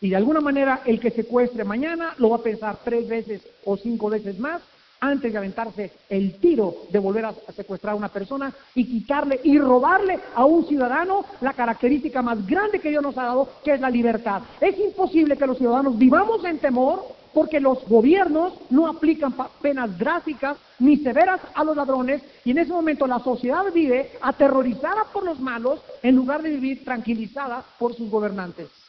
[0.00, 3.76] Y de alguna manera el que secuestre mañana lo va a pensar tres veces o
[3.76, 4.62] cinco veces más
[5.04, 9.58] antes de aventarse el tiro de volver a secuestrar a una persona y quitarle y
[9.58, 13.80] robarle a un ciudadano la característica más grande que Dios nos ha dado, que es
[13.80, 14.42] la libertad.
[14.60, 20.56] Es imposible que los ciudadanos vivamos en temor porque los gobiernos no aplican penas drásticas
[20.78, 25.40] ni severas a los ladrones y en ese momento la sociedad vive aterrorizada por los
[25.40, 28.83] malos en lugar de vivir tranquilizada por sus gobernantes.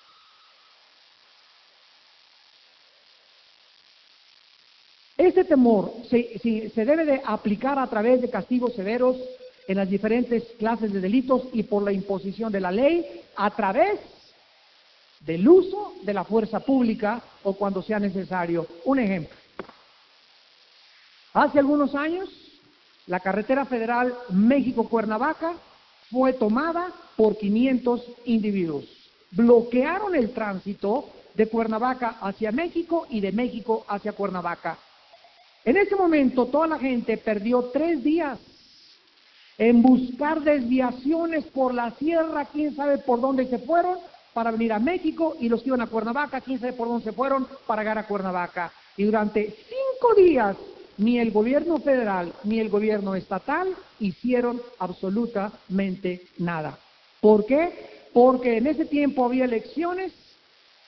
[5.17, 9.15] Este temor se, se, debe de aplicar a través de castigos severos
[9.67, 13.99] en las diferentes clases de delitos y por la imposición de la ley a través
[15.21, 18.67] del uso de la fuerza pública o cuando sea necesario.
[18.83, 19.35] Un ejemplo.
[21.33, 22.29] Hace algunos años,
[23.07, 25.53] la carretera federal México-Cuernavaca
[26.11, 28.85] fue tomada por 500 individuos.
[29.31, 34.77] Bloquearon el tránsito de Cuernavaca hacia México y de México hacia Cuernavaca.
[35.65, 38.39] En ese momento toda la gente perdió tres días
[39.57, 43.97] en buscar desviaciones por la sierra, quién sabe por dónde se fueron
[44.33, 47.13] para venir a México y los que iban a Cuernavaca, quién sabe por dónde se
[47.13, 48.71] fueron para llegar a Cuernavaca.
[48.95, 50.55] Y durante cinco días
[50.97, 56.77] ni el gobierno federal ni el gobierno estatal hicieron absolutamente nada.
[57.21, 58.07] ¿Por qué?
[58.13, 60.13] Porque en ese tiempo había elecciones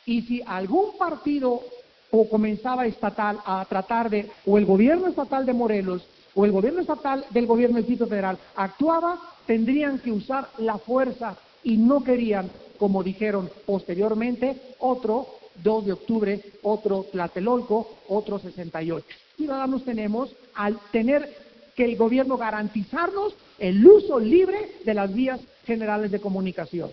[0.05, 1.63] y si algún partido
[2.11, 6.81] o comenzaba estatal a tratar de, o el gobierno estatal de Morelos o el gobierno
[6.81, 12.49] estatal del gobierno del Distrito Federal actuaba, tendrían que usar la fuerza y no querían,
[12.77, 15.27] como dijeron posteriormente, otro
[15.63, 19.05] 2 de octubre, otro Tlatelolco, otro 68
[19.37, 21.31] ciudadanos tenemos al tener
[21.75, 26.91] que el gobierno garantizarnos el uso libre de las vías generales de comunicación.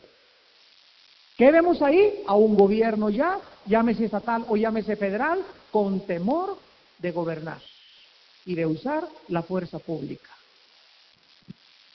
[1.36, 2.22] ¿Qué vemos ahí?
[2.26, 6.56] A un gobierno ya, llámese estatal o llámese federal, con temor
[6.98, 7.60] de gobernar
[8.46, 10.30] y de usar la fuerza pública.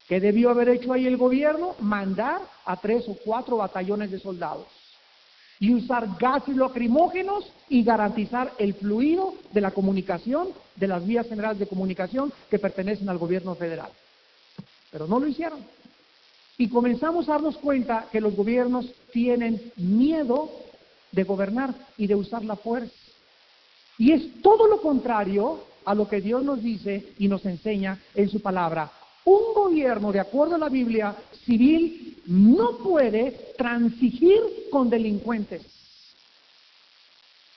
[0.10, 1.76] ¿Qué debió haber hecho ahí el gobierno?
[1.80, 4.68] Mandar a tres o cuatro batallones de soldados
[5.60, 11.60] y usar gases lacrimógenos y garantizar el fluido de la comunicación de las vías generales
[11.60, 13.92] de comunicación que pertenecen al gobierno federal.
[14.92, 15.64] Pero no lo hicieron.
[16.60, 20.52] Y comenzamos a darnos cuenta que los gobiernos tienen miedo
[21.10, 22.94] de gobernar y de usar la fuerza.
[23.98, 28.28] Y es todo lo contrario a lo que Dios nos dice y nos enseña en
[28.28, 28.92] su palabra.
[29.24, 35.62] Un gobierno, de acuerdo a la Biblia, civil no puede transigir con delincuentes.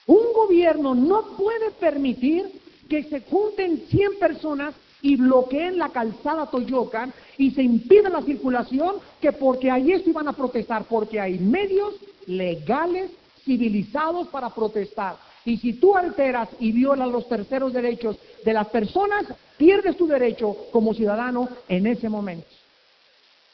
[0.06, 2.52] Un gobierno no puede permitir
[2.88, 8.96] que se junten 100 personas y bloqueen la calzada Toyocan y se impida la circulación
[9.20, 11.94] que porque ahí esto iban a protestar, porque hay medios
[12.26, 13.10] legales,
[13.44, 15.16] civilizados para protestar.
[15.44, 19.24] Y si tú alteras y violas los terceros derechos de las personas,
[19.56, 22.46] pierdes tu derecho como ciudadano en ese momento.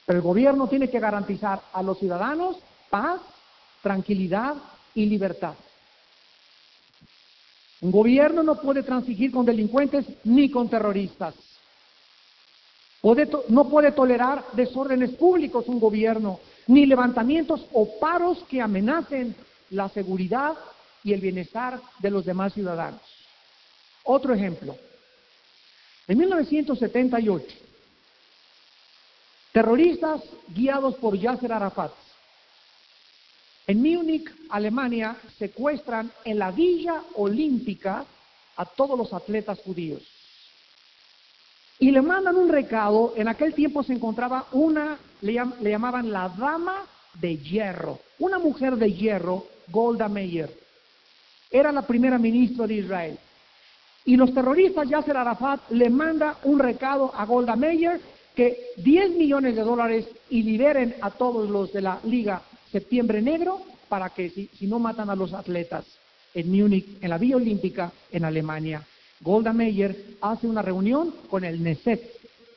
[0.04, 2.58] Pero el gobierno tiene que garantizar a los ciudadanos
[2.90, 3.20] paz,
[3.82, 4.54] tranquilidad
[4.94, 5.54] y libertad.
[7.80, 11.34] Un gobierno no puede transigir con delincuentes ni con terroristas.
[13.48, 19.34] no puede tolerar desórdenes públicos un gobierno, ni levantamientos o paros que amenacen
[19.70, 20.54] la seguridad
[21.04, 23.00] y el bienestar de los demás ciudadanos.
[24.02, 24.76] Otro ejemplo.
[26.08, 27.46] En 1978,
[29.52, 31.92] terroristas guiados por Yasser Arafat
[33.68, 38.04] en Múnich, Alemania, secuestran en la Villa Olímpica
[38.57, 40.02] a todos los atletas judíos.
[41.78, 46.87] Y le mandan un recado, en aquel tiempo se encontraba una, le, llamaban la dama
[47.20, 50.48] de hierro, una mujer de hierro, Golda Meir.
[51.50, 53.18] Era la primera ministra de Israel.
[54.07, 58.00] Y los terroristas, Yasser Arafat, le manda un recado a Golda Meir
[58.35, 63.61] que 10 millones de dólares y liberen a todos los de la Liga Septiembre Negro
[63.88, 65.85] para que si, no matan a los atletas
[66.35, 68.87] en Múnich, en la Vía Olímpica, en Alemania.
[69.20, 72.02] Golda Meir hace una reunión con el Neset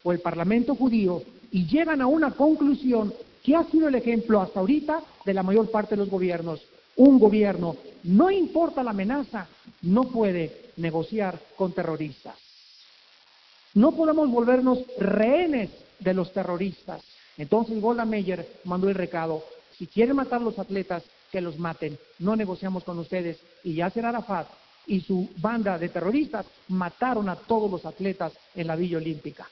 [0.04, 4.60] o el Parlamento judío y llegan a una conclusión que ha sido el ejemplo hasta
[4.60, 6.62] ahorita de la mayor parte de los gobiernos.
[6.98, 9.48] Un gobierno, no importa la amenaza,
[9.82, 12.36] no puede negociar con terroristas.
[13.74, 15.70] No podemos volvernos rehenes
[16.00, 17.02] de los terroristas.
[17.38, 19.44] Entonces Golda Meir mandó el recado,
[19.78, 21.98] si quieren matar a los atletas, que los maten.
[22.20, 23.40] No negociamos con ustedes.
[23.64, 24.48] Y Yasser Arafat
[24.88, 29.48] y su banda de terroristas mataron a todos los atletas en la Villa Olímpica.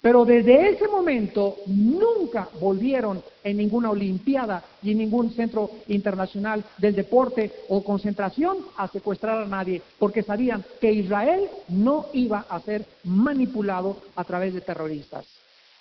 [0.00, 6.94] Pero desde ese momento nunca volvieron en ninguna Olimpiada y en ningún centro internacional del
[6.94, 12.86] deporte o concentración a secuestrar a nadie, porque sabían que Israel no iba a ser
[13.02, 15.26] manipulado a través de terroristas.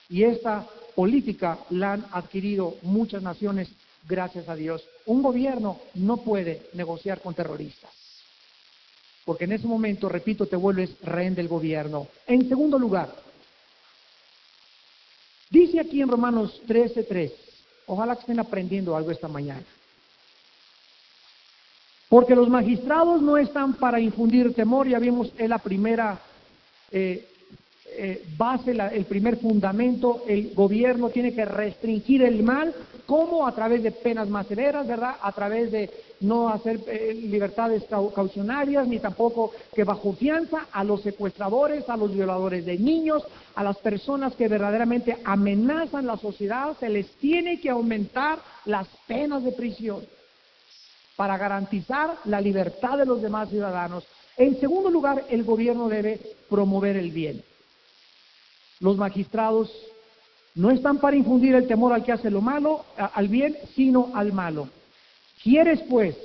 [0.09, 0.65] Y esta
[0.95, 3.69] política la han adquirido muchas naciones,
[4.08, 4.84] gracias a Dios.
[5.05, 7.91] Un gobierno no puede negociar con terroristas.
[9.25, 12.08] Porque en ese momento, repito, te vuelves rehén del gobierno.
[12.27, 13.13] En segundo lugar,
[15.49, 17.31] dice aquí en Romanos 13:3,
[17.88, 19.63] ojalá que estén aprendiendo algo esta mañana.
[22.08, 26.22] Porque los magistrados no están para infundir temor, ya vimos en la primera
[26.91, 27.28] eh,
[27.97, 32.73] eh, base, el primer fundamento, el gobierno tiene que restringir el mal,
[33.05, 35.15] como a través de penas más severas, ¿verdad?
[35.21, 35.89] A través de
[36.21, 37.83] no hacer eh, libertades
[38.13, 43.23] caucionarias, ni tampoco que bajo fianza a los secuestradores, a los violadores de niños,
[43.53, 49.43] a las personas que verdaderamente amenazan la sociedad, se les tiene que aumentar las penas
[49.43, 50.01] de prisión
[51.15, 54.05] para garantizar la libertad de los demás ciudadanos
[54.37, 56.19] En segundo lugar, el gobierno debe
[56.49, 57.41] promover el bien.
[58.80, 59.71] Los magistrados
[60.55, 64.34] no están para infundir el temor al que hace lo malo, al bien, sino al
[64.34, 64.69] malo.
[65.43, 66.15] ¿Quieres pues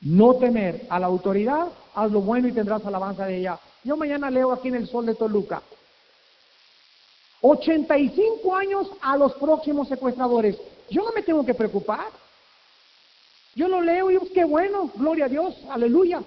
[0.00, 1.68] no temer a la autoridad?
[1.94, 3.58] Haz lo bueno y tendrás alabanza de ella.
[3.84, 5.62] Yo mañana leo aquí en el Sol de Toluca.
[7.40, 10.56] 85 años a los próximos secuestradores.
[10.90, 12.06] Yo no me tengo que preocupar.
[13.54, 16.22] Yo lo leo y qué bueno, gloria a Dios, aleluya.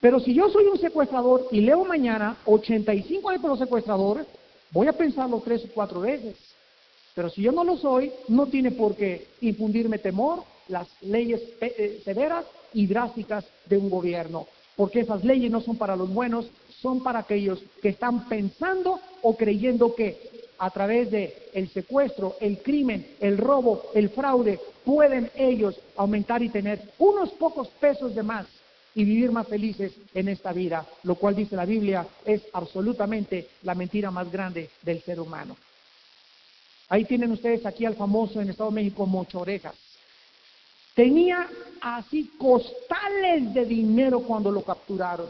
[0.00, 4.26] Pero si yo soy un secuestrador y leo mañana 85 años por los secuestradores,
[4.70, 6.36] voy a pensarlo tres o cuatro veces.
[7.14, 12.00] Pero si yo no lo soy, no tiene por qué infundirme temor las leyes eh,
[12.04, 14.46] severas y drásticas de un gobierno.
[14.76, 16.46] Porque esas leyes no son para los buenos,
[16.80, 22.58] son para aquellos que están pensando o creyendo que a través de el secuestro, el
[22.58, 28.46] crimen, el robo, el fraude, pueden ellos aumentar y tener unos pocos pesos de más
[28.98, 33.76] y vivir más felices en esta vida, lo cual dice la Biblia es absolutamente la
[33.76, 35.56] mentira más grande del ser humano.
[36.88, 39.76] Ahí tienen ustedes aquí al famoso en Estado de México Mocho Orejas.
[40.96, 41.46] Tenía
[41.80, 45.28] así costales de dinero cuando lo capturaron.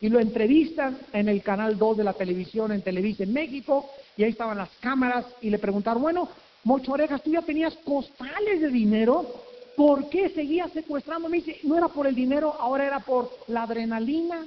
[0.00, 4.24] Y lo entrevistan en el canal 2 de la televisión, en Televisa en México, y
[4.24, 6.30] ahí estaban las cámaras y le preguntaron, bueno,
[6.64, 11.28] Mocho Orejas, tú ya tenías costales de dinero, ¿por qué seguías secuestrando?
[11.28, 14.46] Me dice, no era por el dinero, ahora era por la adrenalina.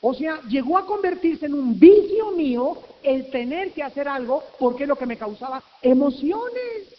[0.00, 4.84] O sea, llegó a convertirse en un vicio mío el tener que hacer algo porque
[4.84, 6.94] es lo que me causaba emociones.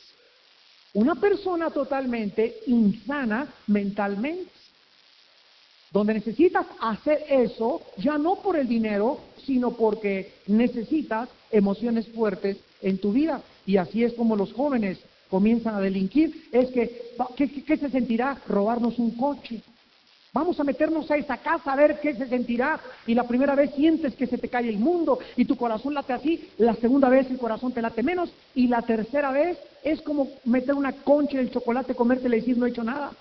[0.93, 4.49] Una persona totalmente insana mentalmente
[5.91, 12.99] donde necesitas hacer eso ya no por el dinero, sino porque necesitas emociones fuertes en
[12.99, 13.41] tu vida.
[13.65, 16.49] Y así es como los jóvenes comienzan a delinquir.
[16.51, 19.61] Es que, ¿qué, se sentirá robarnos un coche?
[20.31, 22.79] Vamos a meternos a esa casa a ver qué se sentirá.
[23.07, 26.13] Y la primera vez sientes que se te cae el mundo y tu corazón late
[26.13, 26.49] así.
[26.57, 28.31] La segunda vez el corazón te late menos.
[28.53, 32.57] Y la tercera vez es como meter una concha en el chocolate, comértela y decir
[32.57, 33.11] no he hecho nada.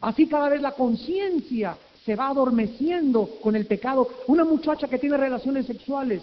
[0.00, 4.08] Así cada vez la conciencia se va adormeciendo con el pecado.
[4.26, 6.22] Una muchacha que tiene relaciones sexuales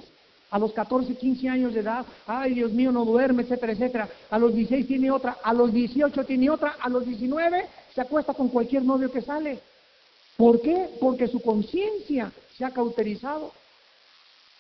[0.50, 4.10] a los 14, 15 años de edad, ay Dios mío, no duerme, etcétera, etcétera.
[4.30, 8.34] A los 16 tiene otra, a los 18 tiene otra, a los 19 se acuesta
[8.34, 9.60] con cualquier novio que sale.
[10.38, 10.89] ¿Por qué?
[11.02, 13.52] Porque su conciencia se ha cauterizado.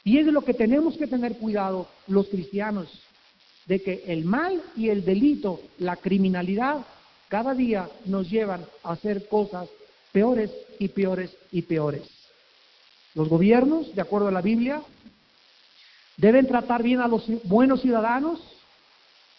[0.03, 2.87] Y es de lo que tenemos que tener cuidado los cristianos,
[3.65, 6.85] de que el mal y el delito, la criminalidad,
[7.27, 9.67] cada día nos llevan a hacer cosas
[10.11, 12.03] peores y peores y peores.
[13.13, 14.81] Los gobiernos, de acuerdo a la Biblia,
[16.17, 18.39] deben tratar bien a los buenos ciudadanos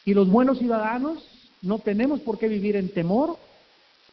[0.05, 1.23] y los buenos ciudadanos
[1.61, 3.37] no tenemos por qué vivir en temor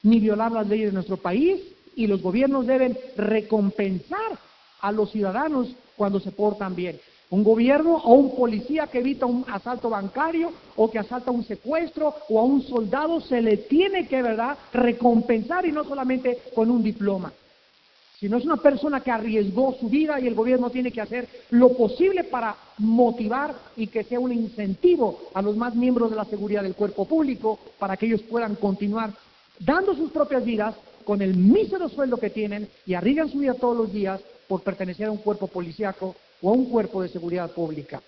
[0.03, 1.61] ni violar las leyes de nuestro país
[1.95, 4.39] y los gobiernos deben recompensar
[4.81, 6.99] a los ciudadanos cuando se portan bien
[7.29, 12.13] un gobierno o un policía que evita un asalto bancario o que asalta un secuestro
[12.29, 16.83] o a un soldado se le tiene que, ¿verdad?, recompensar y no solamente con un
[16.83, 17.33] diploma.
[18.19, 21.73] Sino es una persona que arriesgó su vida y el gobierno tiene que hacer lo
[21.73, 26.63] posible para motivar y que sea un incentivo a los más miembros de la seguridad
[26.63, 29.13] del cuerpo público para que ellos puedan continuar
[29.59, 33.77] dando sus propias vidas con el mísero sueldo que tienen y arriesgan su vida todos
[33.77, 38.01] los días por pertenecer a un cuerpo policíaco o a un cuerpo de seguridad pública.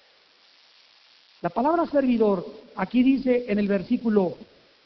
[1.42, 2.46] La palabra servidor
[2.76, 4.36] aquí dice en el versículo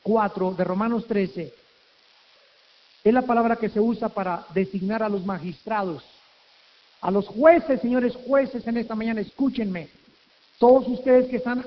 [0.03, 1.53] 4 de Romanos 13,
[3.03, 6.03] es la palabra que se usa para designar a los magistrados,
[7.01, 9.89] a los jueces, señores jueces, en esta mañana, escúchenme,
[10.59, 11.65] todos ustedes que están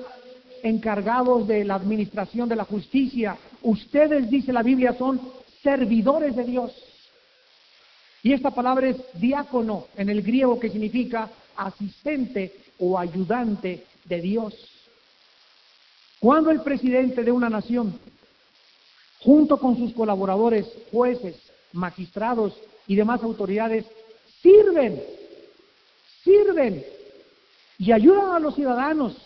[0.63, 5.19] encargados de la administración de la justicia, ustedes, dice la Biblia, son
[5.61, 6.71] servidores de Dios.
[8.23, 14.53] Y esta palabra es diácono en el griego que significa asistente o ayudante de Dios.
[16.19, 17.99] Cuando el presidente de una nación,
[19.25, 21.35] junto con sus colaboradores, jueces,
[21.73, 22.53] magistrados
[22.87, 23.83] y demás autoridades,
[24.41, 25.01] sirven,
[26.23, 26.85] sirven
[27.79, 29.17] y ayudan a los ciudadanos,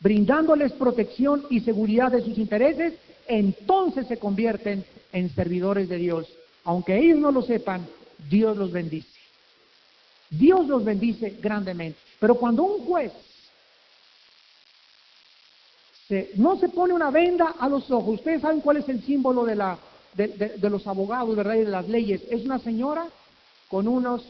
[0.00, 2.94] brindándoles protección y seguridad de sus intereses,
[3.26, 6.28] entonces se convierten en servidores de Dios.
[6.62, 7.84] Aunque ellos no lo sepan,
[8.30, 9.18] Dios los bendice.
[10.30, 11.98] Dios los bendice grandemente.
[12.20, 13.12] Pero cuando un juez
[16.36, 19.56] no se pone una venda a los ojos, ustedes saben cuál es el símbolo de,
[19.56, 19.78] la,
[20.14, 21.54] de, los abogados, ¿verdad?
[21.54, 22.22] Y de las leyes.
[22.30, 23.06] Es una señora
[23.68, 24.24] con unos,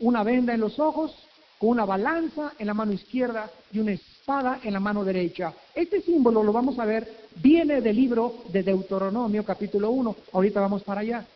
[0.00, 1.12] una venda en los ojos,
[1.58, 5.52] con una balanza en la mano izquierda y una espada en la mano derecha.
[5.74, 10.16] Este símbolo, lo vamos a ver, viene del libro de Deuteronomio capítulo 1.
[10.32, 11.26] Ahorita vamos para allá.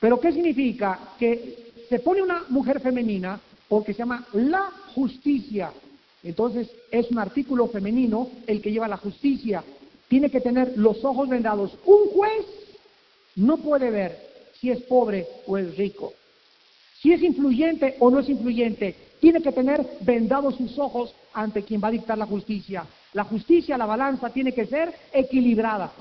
[0.00, 0.98] Pero ¿qué significa?
[1.18, 5.72] Que se pone una mujer femenina porque se llama la justicia.
[6.22, 9.64] Entonces es un artículo femenino el que lleva la justicia.
[10.08, 11.72] Tiene que tener los ojos vendados.
[11.84, 12.46] Un juez
[13.36, 16.12] no puede ver si es pobre o es rico,
[17.00, 18.94] si es influyente o no es influyente.
[19.20, 22.84] Tiene que tener vendados sus ojos ante quien va a dictar la justicia.
[23.12, 25.92] La justicia, la balanza, tiene que ser equilibrada,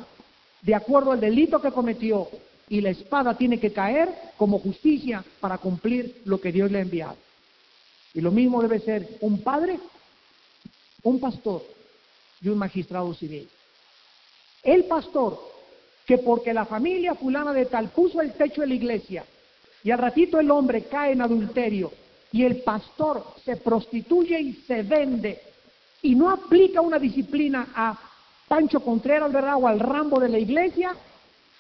[0.62, 2.28] de acuerdo al delito que cometió.
[2.70, 6.82] Y la espada tiene que caer como justicia para cumplir lo que Dios le ha
[6.82, 7.16] enviado.
[8.14, 9.80] Y lo mismo debe ser un padre,
[11.04, 11.64] un pastor
[12.42, 13.48] y un magistrado civil.
[14.64, 15.40] El pastor
[16.06, 19.26] que porque la familia fulana de tal puso el techo de la iglesia
[19.84, 21.92] y al ratito el hombre cae en adulterio
[22.32, 25.40] y el pastor se prostituye y se vende
[26.02, 27.98] y no aplica una disciplina a
[28.48, 29.56] Pancho Contreras, ¿verdad?
[29.58, 30.96] O al Rambo de la iglesia,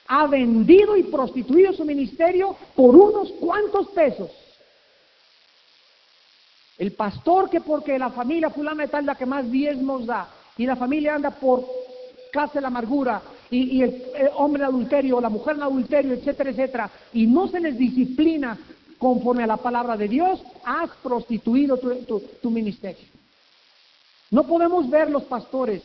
[0.08, 4.32] ha vendido y prostituido su ministerio por unos cuantos pesos.
[6.80, 10.66] El pastor que porque la familia fulana de tal la que más diezmos da y
[10.66, 11.66] la familia anda por
[12.32, 13.22] casa de la amargura
[13.52, 14.02] y, el,
[14.36, 18.58] hombre en adulterio, la mujer en adulterio, etcétera, etcétera, y no se les disciplina
[18.98, 23.08] conforme a la palabra de Dios, has prostituido tu, ministerio.
[24.32, 25.82] No podemos ver los pastores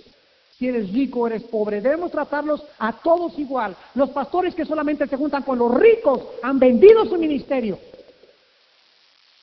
[0.59, 1.81] si eres rico o eres pobre.
[1.81, 3.75] Debemos tratarlos a todos igual.
[3.95, 7.79] Los pastores que solamente se juntan con los ricos han vendido su ministerio.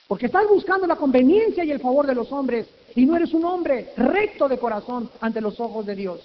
[0.08, 3.44] Porque estás buscando la conveniencia y el favor de los hombres y no eres un
[3.44, 6.20] hombre recto de corazón ante los ojos de Dios.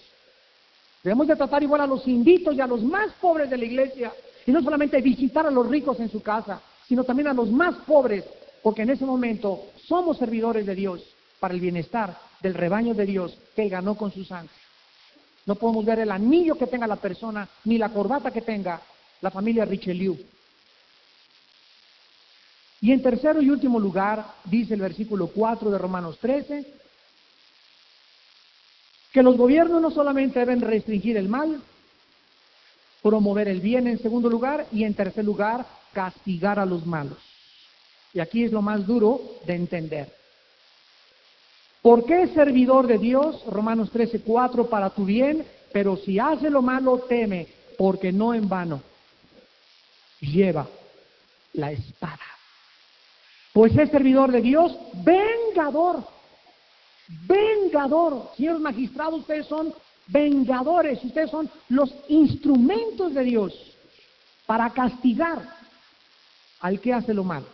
[1.04, 4.12] Debemos de tratar igual a los inditos y a los más pobres de la iglesia,
[4.46, 7.76] y no solamente visitar a los ricos en su casa, sino también a los más
[7.86, 8.24] pobres,
[8.64, 11.04] porque en ese momento somos servidores de Dios
[11.40, 14.54] para el bienestar del rebaño de Dios que Él ganó con su sangre.
[15.46, 18.82] No podemos ver el anillo que tenga la persona, ni la corbata que tenga
[19.22, 20.18] la familia Richelieu.
[22.82, 26.74] Y en tercero y último lugar, dice el versículo 4 de Romanos 13,
[29.12, 31.62] que los gobiernos no solamente deben restringir el mal,
[33.02, 37.18] promover el bien en segundo lugar y en tercer lugar castigar a los malos.
[38.14, 40.14] Y aquí es lo más duro de entender.
[41.82, 43.44] ¿Por qué servidor de Dios?
[43.48, 47.48] Romanos 13, 4, para tu bien, pero si hace lo malo, teme,
[47.78, 48.82] porque no en vano
[50.20, 50.68] lleva
[51.54, 52.37] la espada.
[53.58, 54.72] Pues es servidor de Dios,
[55.04, 56.08] vengador
[57.28, 58.30] vengador.
[58.38, 59.74] Señores magistrados, ustedes son
[60.06, 63.76] vengadores, ustedes son los instrumentos de Dios
[64.46, 65.42] para castigar
[66.60, 67.48] al que hace lo malo.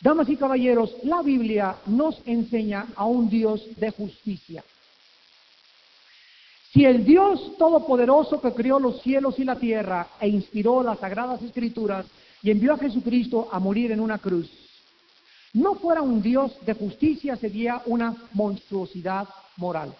[0.00, 4.64] Damas y caballeros, la Biblia nos enseña a un Dios de justicia.
[6.72, 11.40] Si el Dios Todopoderoso que creó los cielos y la tierra e inspiró las sagradas
[11.40, 12.04] escrituras
[12.42, 14.50] y envió a Jesucristo a morir en una cruz,
[15.52, 19.94] no fuera un Dios de justicia, sería una monstruosidad moral.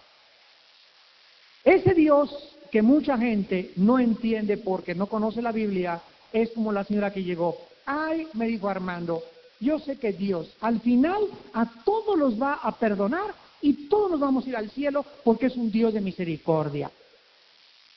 [1.63, 2.31] Ese Dios
[2.71, 7.23] que mucha gente no entiende porque no conoce la Biblia es como la señora que
[7.23, 7.57] llegó.
[7.85, 9.21] Ay, me dijo Armando,
[9.59, 11.21] yo sé que Dios al final
[11.53, 15.47] a todos los va a perdonar y todos nos vamos a ir al cielo porque
[15.47, 16.89] es un Dios de misericordia.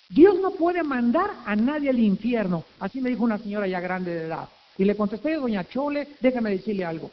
[0.08, 2.64] Dios no puede mandar a nadie al infierno.
[2.78, 4.48] Así me dijo una señora ya grande de edad.
[4.76, 7.10] Y le contesté, doña Chole, déjame decirle algo.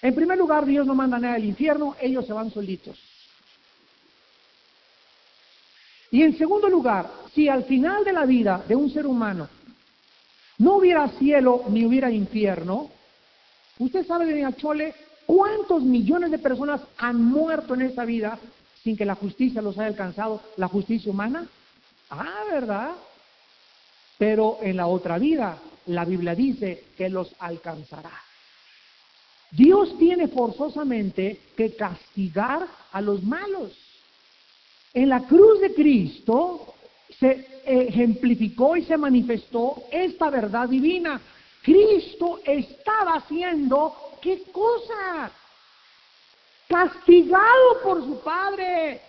[0.00, 2.98] En primer lugar, Dios no manda nada al infierno, ellos se van solitos.
[6.10, 9.48] Y en segundo lugar, si al final de la vida de un ser humano
[10.58, 12.90] no hubiera cielo ni hubiera infierno,
[13.78, 14.94] usted sabe, doña Chole,
[15.26, 18.38] cuántos millones de personas han muerto en esta vida
[18.82, 21.46] sin que la justicia los haya alcanzado, la justicia humana.
[22.10, 22.92] Ah, ¿verdad?
[24.16, 28.12] Pero en la otra vida, la Biblia dice que los alcanzará.
[29.50, 33.72] Dios tiene forzosamente que castigar a los malos.
[34.92, 36.74] En la cruz de Cristo
[37.18, 41.20] se ejemplificó y se manifestó esta verdad divina.
[41.62, 45.30] Cristo estaba haciendo qué cosa?
[46.68, 49.00] Castigado por su Padre.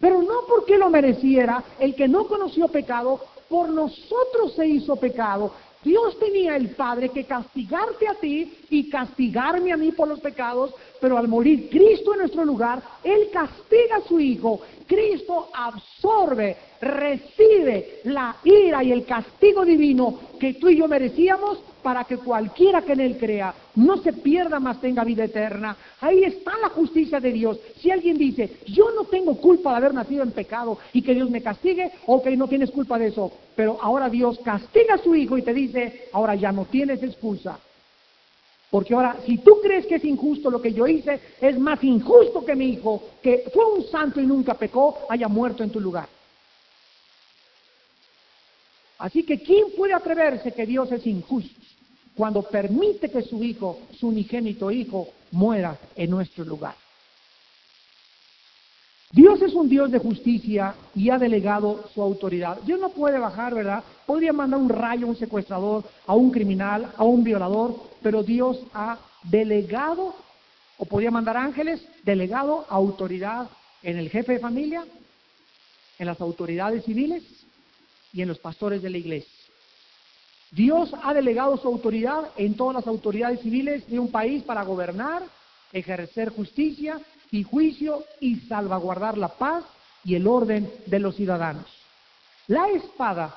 [0.00, 5.52] Pero no porque lo mereciera, el que no conoció pecado, por nosotros se hizo pecado.
[5.82, 10.74] Dios tenía el Padre que castigarte a ti y castigarme a mí por los pecados
[11.00, 14.60] pero al morir Cristo en nuestro lugar, Él castiga a su Hijo.
[14.86, 22.04] Cristo absorbe, recibe la ira y el castigo divino que tú y yo merecíamos para
[22.04, 25.76] que cualquiera que en Él crea no se pierda más, tenga vida eterna.
[26.00, 27.58] Ahí está la justicia de Dios.
[27.80, 31.30] Si alguien dice, yo no tengo culpa de haber nacido en pecado y que Dios
[31.30, 33.32] me castigue, ok, no tienes culpa de eso.
[33.56, 37.58] Pero ahora Dios castiga a su Hijo y te dice, ahora ya no tienes excusa.
[38.70, 42.44] Porque ahora, si tú crees que es injusto lo que yo hice, es más injusto
[42.44, 46.08] que mi hijo, que fue un santo y nunca pecó, haya muerto en tu lugar.
[48.98, 51.58] Así que, ¿quién puede atreverse que Dios es injusto
[52.14, 56.74] cuando permite que su hijo, su unigénito hijo, muera en nuestro lugar?
[59.12, 62.60] Dios es un Dios de justicia y ha delegado su autoridad.
[62.60, 63.82] Dios no puede bajar, ¿verdad?
[64.06, 68.60] Podría mandar un rayo a un secuestrador, a un criminal, a un violador, pero Dios
[68.72, 70.14] ha delegado,
[70.78, 73.50] o podría mandar ángeles, delegado autoridad
[73.82, 74.84] en el jefe de familia,
[75.98, 77.24] en las autoridades civiles
[78.12, 79.32] y en los pastores de la iglesia.
[80.52, 85.22] Dios ha delegado su autoridad en todas las autoridades civiles de un país para gobernar,
[85.72, 87.00] ejercer justicia
[87.30, 89.64] y juicio y salvaguardar la paz
[90.04, 91.66] y el orden de los ciudadanos.
[92.46, 93.34] La espada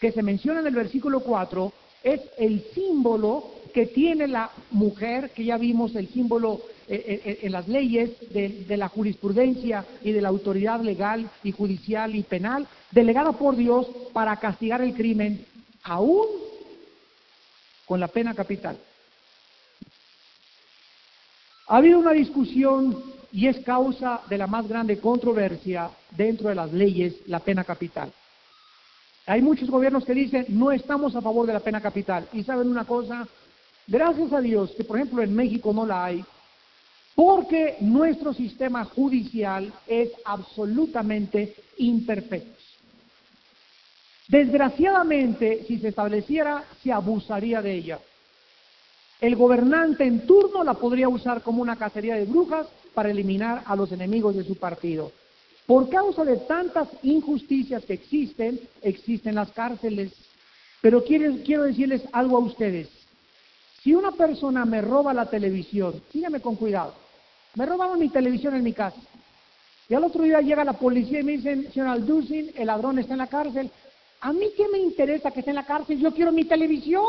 [0.00, 1.72] que se menciona en el versículo 4
[2.02, 7.38] es el símbolo que tiene la mujer, que ya vimos el símbolo eh, eh, eh,
[7.42, 12.24] en las leyes de, de, la jurisprudencia y de la autoridad legal y judicial y
[12.24, 15.46] penal, delegada por Dios para castigar el crimen,
[15.84, 16.26] aún
[17.86, 18.76] con la pena capital.
[21.70, 23.00] Ha habido una discusión
[23.30, 28.12] y es causa de la más grande controversia dentro de las leyes la pena capital.
[29.24, 32.26] Hay muchos gobiernos que dicen no estamos a favor de la pena capital.
[32.32, 33.24] Y saben una cosa,
[33.86, 36.24] gracias a Dios que por ejemplo en México no la hay,
[37.14, 42.58] porque nuestro sistema judicial es absolutamente imperfecto.
[44.26, 48.00] Desgraciadamente, si se estableciera, se abusaría de ella.
[49.20, 53.76] El gobernante en turno la podría usar como una cacería de brujas para eliminar a
[53.76, 55.12] los enemigos de su partido.
[55.66, 60.12] Por causa de tantas injusticias que existen, existen las cárceles.
[60.80, 62.88] Pero quiero, quiero decirles algo a ustedes.
[63.82, 66.94] Si una persona me roba la televisión, síganme con cuidado,
[67.54, 69.00] me robaron mi televisión en mi casa.
[69.88, 73.14] Y al otro día llega la policía y me dicen, señor Alducin, el ladrón está
[73.14, 73.70] en la cárcel.
[74.20, 75.98] ¿A mí qué me interesa que esté en la cárcel?
[75.98, 77.04] Yo quiero mi televisión.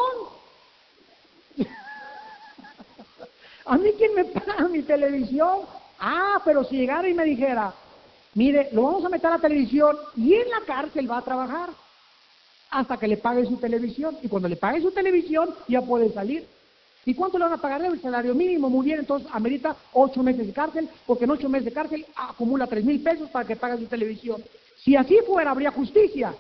[3.65, 5.61] ¿A mí quién me paga mi televisión?
[5.99, 7.73] Ah, pero si llegara y me dijera,
[8.33, 11.69] mire, lo vamos a meter a la televisión y en la cárcel va a trabajar
[12.71, 14.17] hasta que le pague su televisión.
[14.21, 16.47] Y cuando le pague su televisión ya puede salir.
[17.05, 17.83] ¿Y cuánto le van a pagar?
[17.83, 21.65] El salario mínimo, muy bien, entonces amerita ocho meses de cárcel, porque en ocho meses
[21.65, 24.43] de cárcel acumula tres mil pesos para que pague su televisión.
[24.77, 26.33] Si así fuera, habría justicia.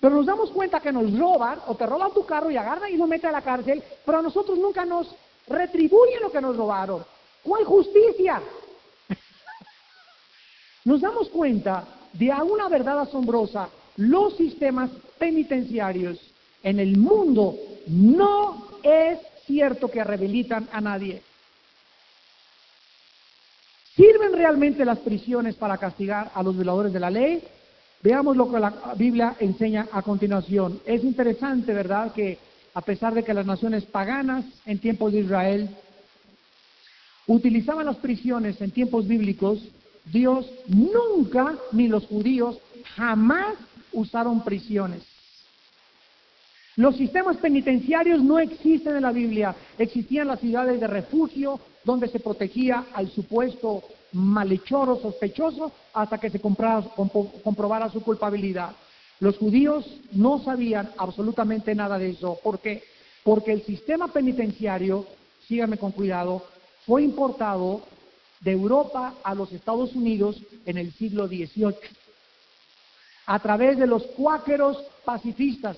[0.00, 2.96] Pero nos damos cuenta que nos roban o te roban tu carro y agarran y
[2.96, 5.14] nos meten a la cárcel, pero a nosotros nunca nos
[5.48, 7.04] retribuyen lo que nos robaron.
[7.42, 8.42] ¿Cuál justicia?
[10.84, 13.68] nos damos cuenta de una verdad asombrosa.
[13.96, 16.18] Los sistemas penitenciarios
[16.62, 17.54] en el mundo
[17.86, 21.22] no es cierto que rehabilitan a nadie.
[23.94, 27.42] ¿Sirven realmente las prisiones para castigar a los violadores de la ley?
[28.02, 30.80] Veamos lo que la Biblia enseña a continuación.
[30.86, 32.38] Es interesante, ¿verdad?, que
[32.74, 35.70] a pesar de que las naciones paganas en tiempos de Israel
[37.26, 39.60] utilizaban las prisiones en tiempos bíblicos,
[40.04, 42.58] Dios nunca, ni los judíos,
[42.94, 43.54] jamás
[43.92, 45.02] usaron prisiones.
[46.76, 49.56] Los sistemas penitenciarios no existen en la Biblia.
[49.78, 53.82] Existían las ciudades de refugio donde se protegía al supuesto
[54.16, 58.70] malhechor o sospechoso hasta que se comprobara su culpabilidad.
[59.20, 62.38] Los judíos no sabían absolutamente nada de eso.
[62.42, 62.82] ¿Por qué?
[63.22, 65.06] Porque el sistema penitenciario,
[65.46, 66.44] síganme con cuidado,
[66.86, 67.82] fue importado
[68.40, 71.74] de Europa a los Estados Unidos en el siglo XVIII
[73.26, 75.76] a través de los cuáqueros pacifistas.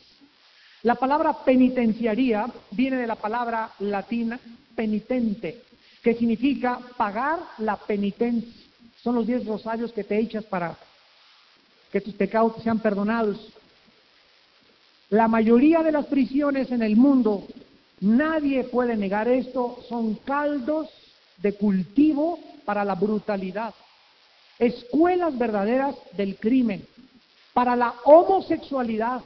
[0.83, 4.39] La palabra penitenciaría viene de la palabra latina
[4.77, 5.63] penitente,
[6.03, 8.53] que significa pagar la penitencia.
[9.03, 10.77] Son los diez rosarios que te echas para
[11.91, 13.53] que tus pecados sean perdonados.
[15.11, 17.47] La mayoría de las prisiones en el mundo,
[18.01, 20.89] nadie puede negar esto, son caldos
[21.39, 23.75] de cultivo para la brutalidad,
[24.59, 26.87] escuelas verdaderas del crimen,
[27.55, 29.23] para la homosexualidad,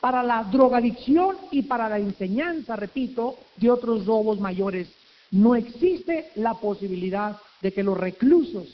[0.00, 4.88] para la drogadicción y para la enseñanza, repito, de otros robos mayores
[5.30, 8.68] no existe la posibilidad de que los reclusos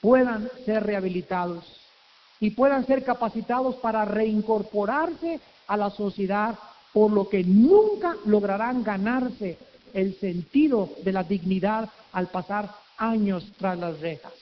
[0.00, 1.64] puedan ser rehabilitados
[2.40, 6.58] y puedan ser capacitados para reincorporarse a la sociedad,
[6.92, 9.58] por lo que nunca lograrán ganarse
[9.94, 14.32] el sentido de la dignidad al pasar años tras las rejas.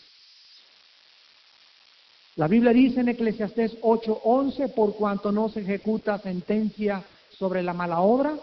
[2.37, 7.05] La Biblia dice en Eclesiastés 8:11, por cuanto no se ejecuta sentencia
[7.39, 8.35] sobre la mala obra,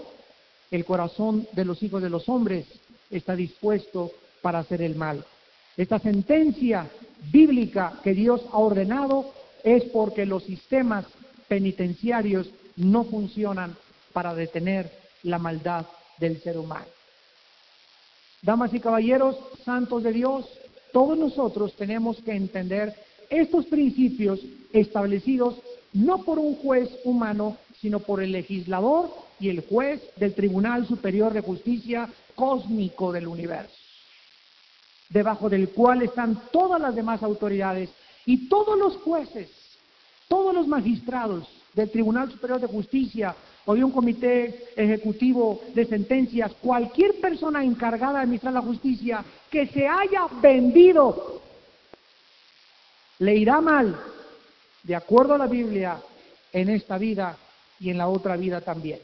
[0.71, 2.65] el corazón de los hijos de los hombres
[3.09, 4.11] está dispuesto
[4.41, 5.25] para hacer el mal.
[5.75, 6.89] Esta sentencia
[7.31, 11.05] bíblica que Dios ha ordenado es porque los sistemas
[11.47, 13.75] penitenciarios no funcionan
[14.13, 14.91] para detener
[15.23, 15.85] la maldad
[16.17, 16.85] del ser humano.
[18.41, 20.45] Damas y caballeros, santos de Dios,
[20.93, 22.95] todos nosotros tenemos que entender
[23.29, 24.39] estos principios
[24.71, 25.55] establecidos
[25.93, 29.09] no por un juez humano, sino por el legislador
[29.39, 33.75] y el juez del Tribunal Superior de Justicia cósmico del universo,
[35.09, 37.89] debajo del cual están todas las demás autoridades
[38.25, 39.49] y todos los jueces,
[40.27, 46.53] todos los magistrados del Tribunal Superior de Justicia o de un comité ejecutivo de sentencias,
[46.61, 51.41] cualquier persona encargada de administrar la justicia que se haya vendido
[53.19, 53.99] le irá mal,
[54.83, 56.01] de acuerdo a la Biblia,
[56.53, 57.37] en esta vida
[57.79, 58.99] y en la otra vida también.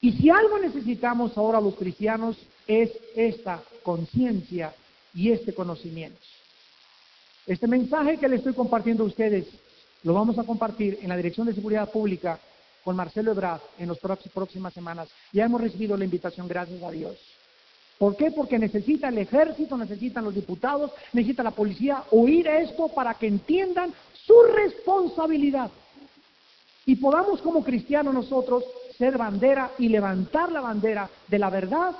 [0.00, 2.36] Y si algo necesitamos ahora los cristianos
[2.66, 4.74] es esta conciencia
[5.14, 6.20] y este conocimiento.
[7.46, 9.46] Este mensaje que le estoy compartiendo a ustedes
[10.02, 12.38] lo vamos a compartir en la Dirección de Seguridad Pública
[12.84, 15.08] con Marcelo Ebrard en las próximas semanas.
[15.32, 17.16] Ya hemos recibido la invitación, gracias a Dios.
[17.98, 18.30] ¿Por qué?
[18.30, 23.94] Porque necesita el ejército, necesitan los diputados, necesita la policía oír esto para que entiendan
[24.12, 25.70] su responsabilidad.
[26.86, 28.64] Y podamos como cristianos nosotros
[28.98, 31.94] ser bandera y levantar la bandera de la verdad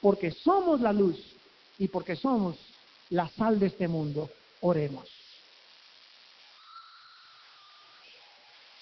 [0.00, 1.16] porque somos la luz
[1.78, 2.56] y porque somos
[3.10, 4.28] la sal de este mundo.
[4.60, 5.08] Oremos.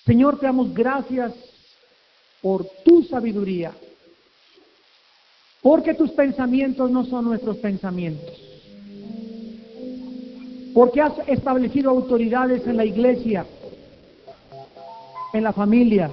[0.04, 1.32] Señor, te damos gracias
[2.40, 3.72] por tu sabiduría
[5.62, 8.36] porque tus pensamientos no son nuestros pensamientos.
[10.74, 13.46] Porque has establecido autoridades en la iglesia,
[15.32, 16.10] en la familia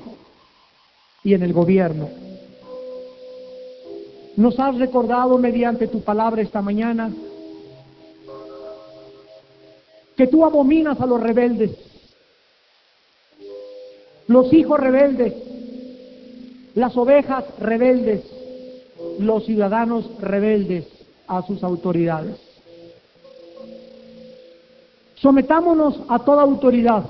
[1.24, 2.09] y en el gobierno.
[4.36, 7.11] Nos has recordado mediante tu palabra esta mañana
[10.15, 11.72] que tú abominas a los rebeldes,
[14.28, 15.34] los hijos rebeldes,
[16.76, 18.24] las ovejas rebeldes,
[19.20, 20.88] los ciudadanos rebeldes
[21.28, 22.38] a sus autoridades.
[25.15, 27.03] Sometámonos a toda autoridad,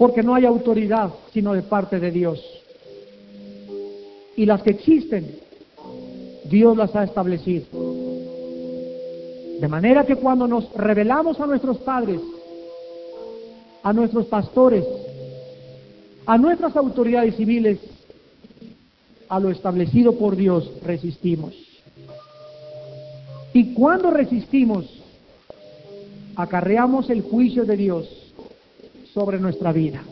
[0.00, 2.42] porque no hay autoridad sino de parte de Dios.
[4.34, 5.36] Y las que existen,
[6.44, 7.66] Dios las ha establecido.
[9.60, 12.18] De manera que cuando nos revelamos a nuestros padres,
[13.82, 14.86] a nuestros pastores,
[16.24, 17.78] a nuestras autoridades civiles,
[19.28, 21.52] a lo establecido por Dios, resistimos.
[23.52, 24.86] Y cuando resistimos,
[26.36, 28.19] acarreamos el juicio de Dios
[29.12, 30.02] sobre nuestra vida.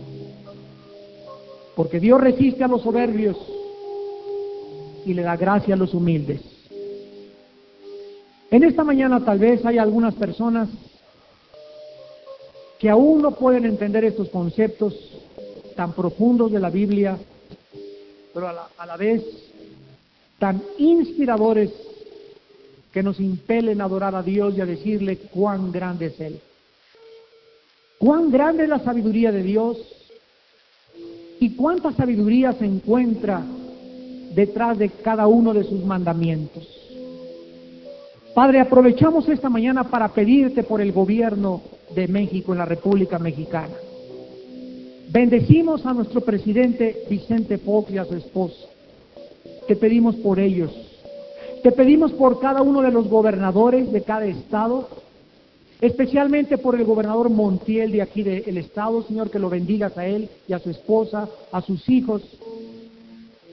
[1.77, 3.37] Porque Dios resiste a los soberbios
[5.05, 6.41] y le da gracia a los humildes.
[8.51, 10.69] En esta mañana tal vez hay algunas personas
[12.79, 14.95] que aún no pueden entender estos conceptos
[15.77, 17.19] tan profundos de la Biblia
[18.39, 19.25] pero a la, vez
[20.39, 21.73] tan inspiradores
[22.93, 26.41] que nos impelen a adorar a Dios y a decirle cuán grande es Él.
[27.99, 29.77] Cuán grande es la sabiduría de Dios
[31.41, 33.43] y cuánta sabiduría se encuentra
[34.35, 36.67] detrás de cada uno de sus mandamientos.
[38.35, 41.61] Padre, aprovechamos esta mañana para pedirte por el gobierno
[41.95, 43.75] de México en la República Mexicana.
[45.11, 48.67] Bendecimos a nuestro presidente Vicente Fox y a su esposa.
[49.67, 50.71] Te pedimos por ellos.
[51.63, 54.89] Te pedimos por cada uno de los gobernadores de cada estado,
[55.81, 60.29] especialmente por el gobernador Montiel de aquí del estado, Señor, que lo bendigas a él
[60.47, 62.22] y a su esposa, a sus hijos,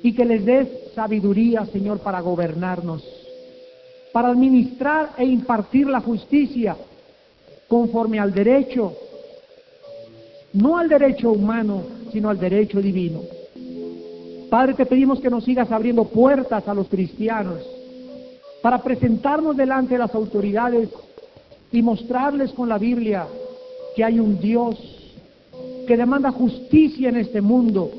[0.01, 3.03] y que les des sabiduría, Señor, para gobernarnos,
[4.11, 6.75] para administrar e impartir la justicia
[7.67, 8.93] conforme al derecho
[10.55, 13.21] no al derecho humano, sino al derecho divino.
[14.49, 17.59] Padre, te pedimos que nos sigas abriendo puertas a los cristianos
[18.61, 20.89] para presentarnos delante de las autoridades
[21.75, 23.27] y mostrarles con la Biblia
[23.97, 24.77] que hay un Dios
[25.85, 27.91] que demanda justicia en este mundo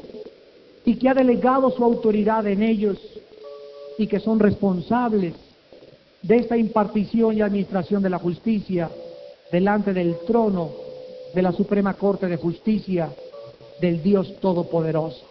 [0.86, 2.96] y que ha delegado su autoridad en ellos
[3.98, 5.34] y que son responsables
[6.22, 8.90] de esta impartición y administración de la justicia
[9.52, 10.70] delante del trono
[11.34, 13.10] de la Suprema Corte de Justicia
[13.78, 15.22] del Dios Todopoderoso.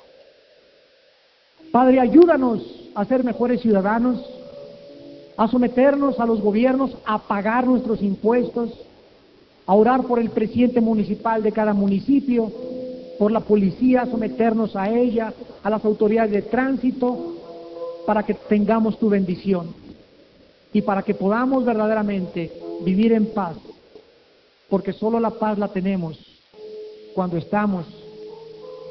[1.72, 2.62] Padre, ayúdanos
[2.94, 4.24] a ser mejores ciudadanos,
[5.38, 8.72] a someternos a los gobiernos, a pagar nuestros impuestos,
[9.66, 12.52] a orar por el presidente municipal de cada municipio,
[13.20, 15.34] por la policía, a someternos a ella,
[15.64, 17.34] a las autoridades de tránsito,
[18.06, 19.74] para que tengamos tu bendición
[20.72, 23.58] y para que podamos verdaderamente vivir en paz,
[24.70, 26.20] porque solo la paz la tenemos
[27.14, 27.86] cuando estamos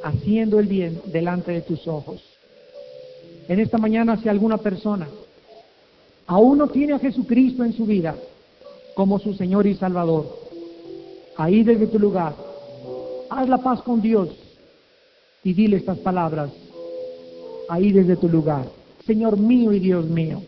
[0.03, 2.23] haciendo el bien delante de tus ojos.
[3.49, 5.07] En esta mañana, si alguna persona
[6.27, 8.15] aún no tiene a Jesucristo en su vida
[8.95, 10.27] como su Señor y Salvador,
[11.37, 12.35] ahí desde tu lugar,
[13.29, 14.29] haz la paz con Dios
[15.43, 16.51] y dile estas palabras,
[17.69, 18.67] ahí desde tu lugar.
[19.05, 20.43] Señor mío y Dios mío.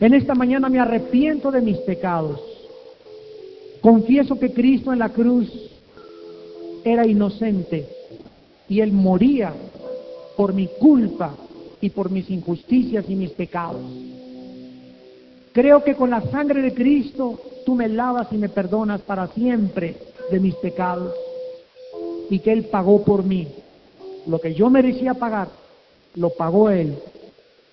[0.00, 2.40] En esta mañana me arrepiento de mis pecados.
[3.80, 5.50] Confieso que Cristo en la cruz
[6.84, 7.86] era inocente
[8.68, 9.52] y Él moría
[10.36, 11.34] por mi culpa
[11.84, 13.82] y por mis injusticias y mis pecados.
[15.52, 19.94] Creo que con la sangre de Cristo tú me lavas y me perdonas para siempre
[20.30, 21.14] de mis pecados
[22.30, 23.48] y que Él pagó por mí
[24.26, 25.48] lo que yo merecía pagar
[26.14, 26.96] lo pagó Él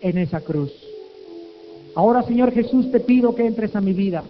[0.01, 0.73] en esa cruz.
[1.95, 4.25] Ahora, Señor Jesús, te pido que entres a mi vida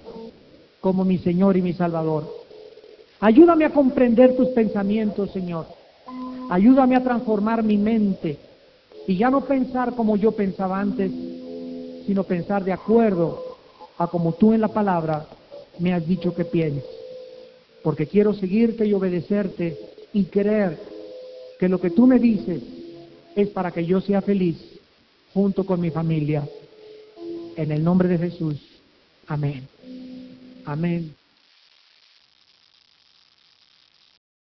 [0.80, 2.32] como mi Señor y mi Salvador.
[3.20, 5.66] Ayúdame a comprender tus pensamientos, Señor.
[6.52, 8.51] Ayúdame a transformar mi mente
[9.08, 11.12] y ya no pensar como yo pensaba antes,
[12.06, 13.58] sino pensar de acuerdo
[13.98, 15.28] a como tú en la palabra
[15.80, 16.84] me has dicho que pienses.
[17.84, 19.78] Porque quiero seguirte y obedecerte
[20.14, 20.78] y creer
[21.60, 22.62] que lo que tú me dices
[23.36, 24.58] es para que yo sea feliz
[25.34, 26.48] junto con mi familia.
[27.56, 28.58] En el nombre de Jesús.
[29.28, 29.68] Amén.
[30.66, 31.21] Amén.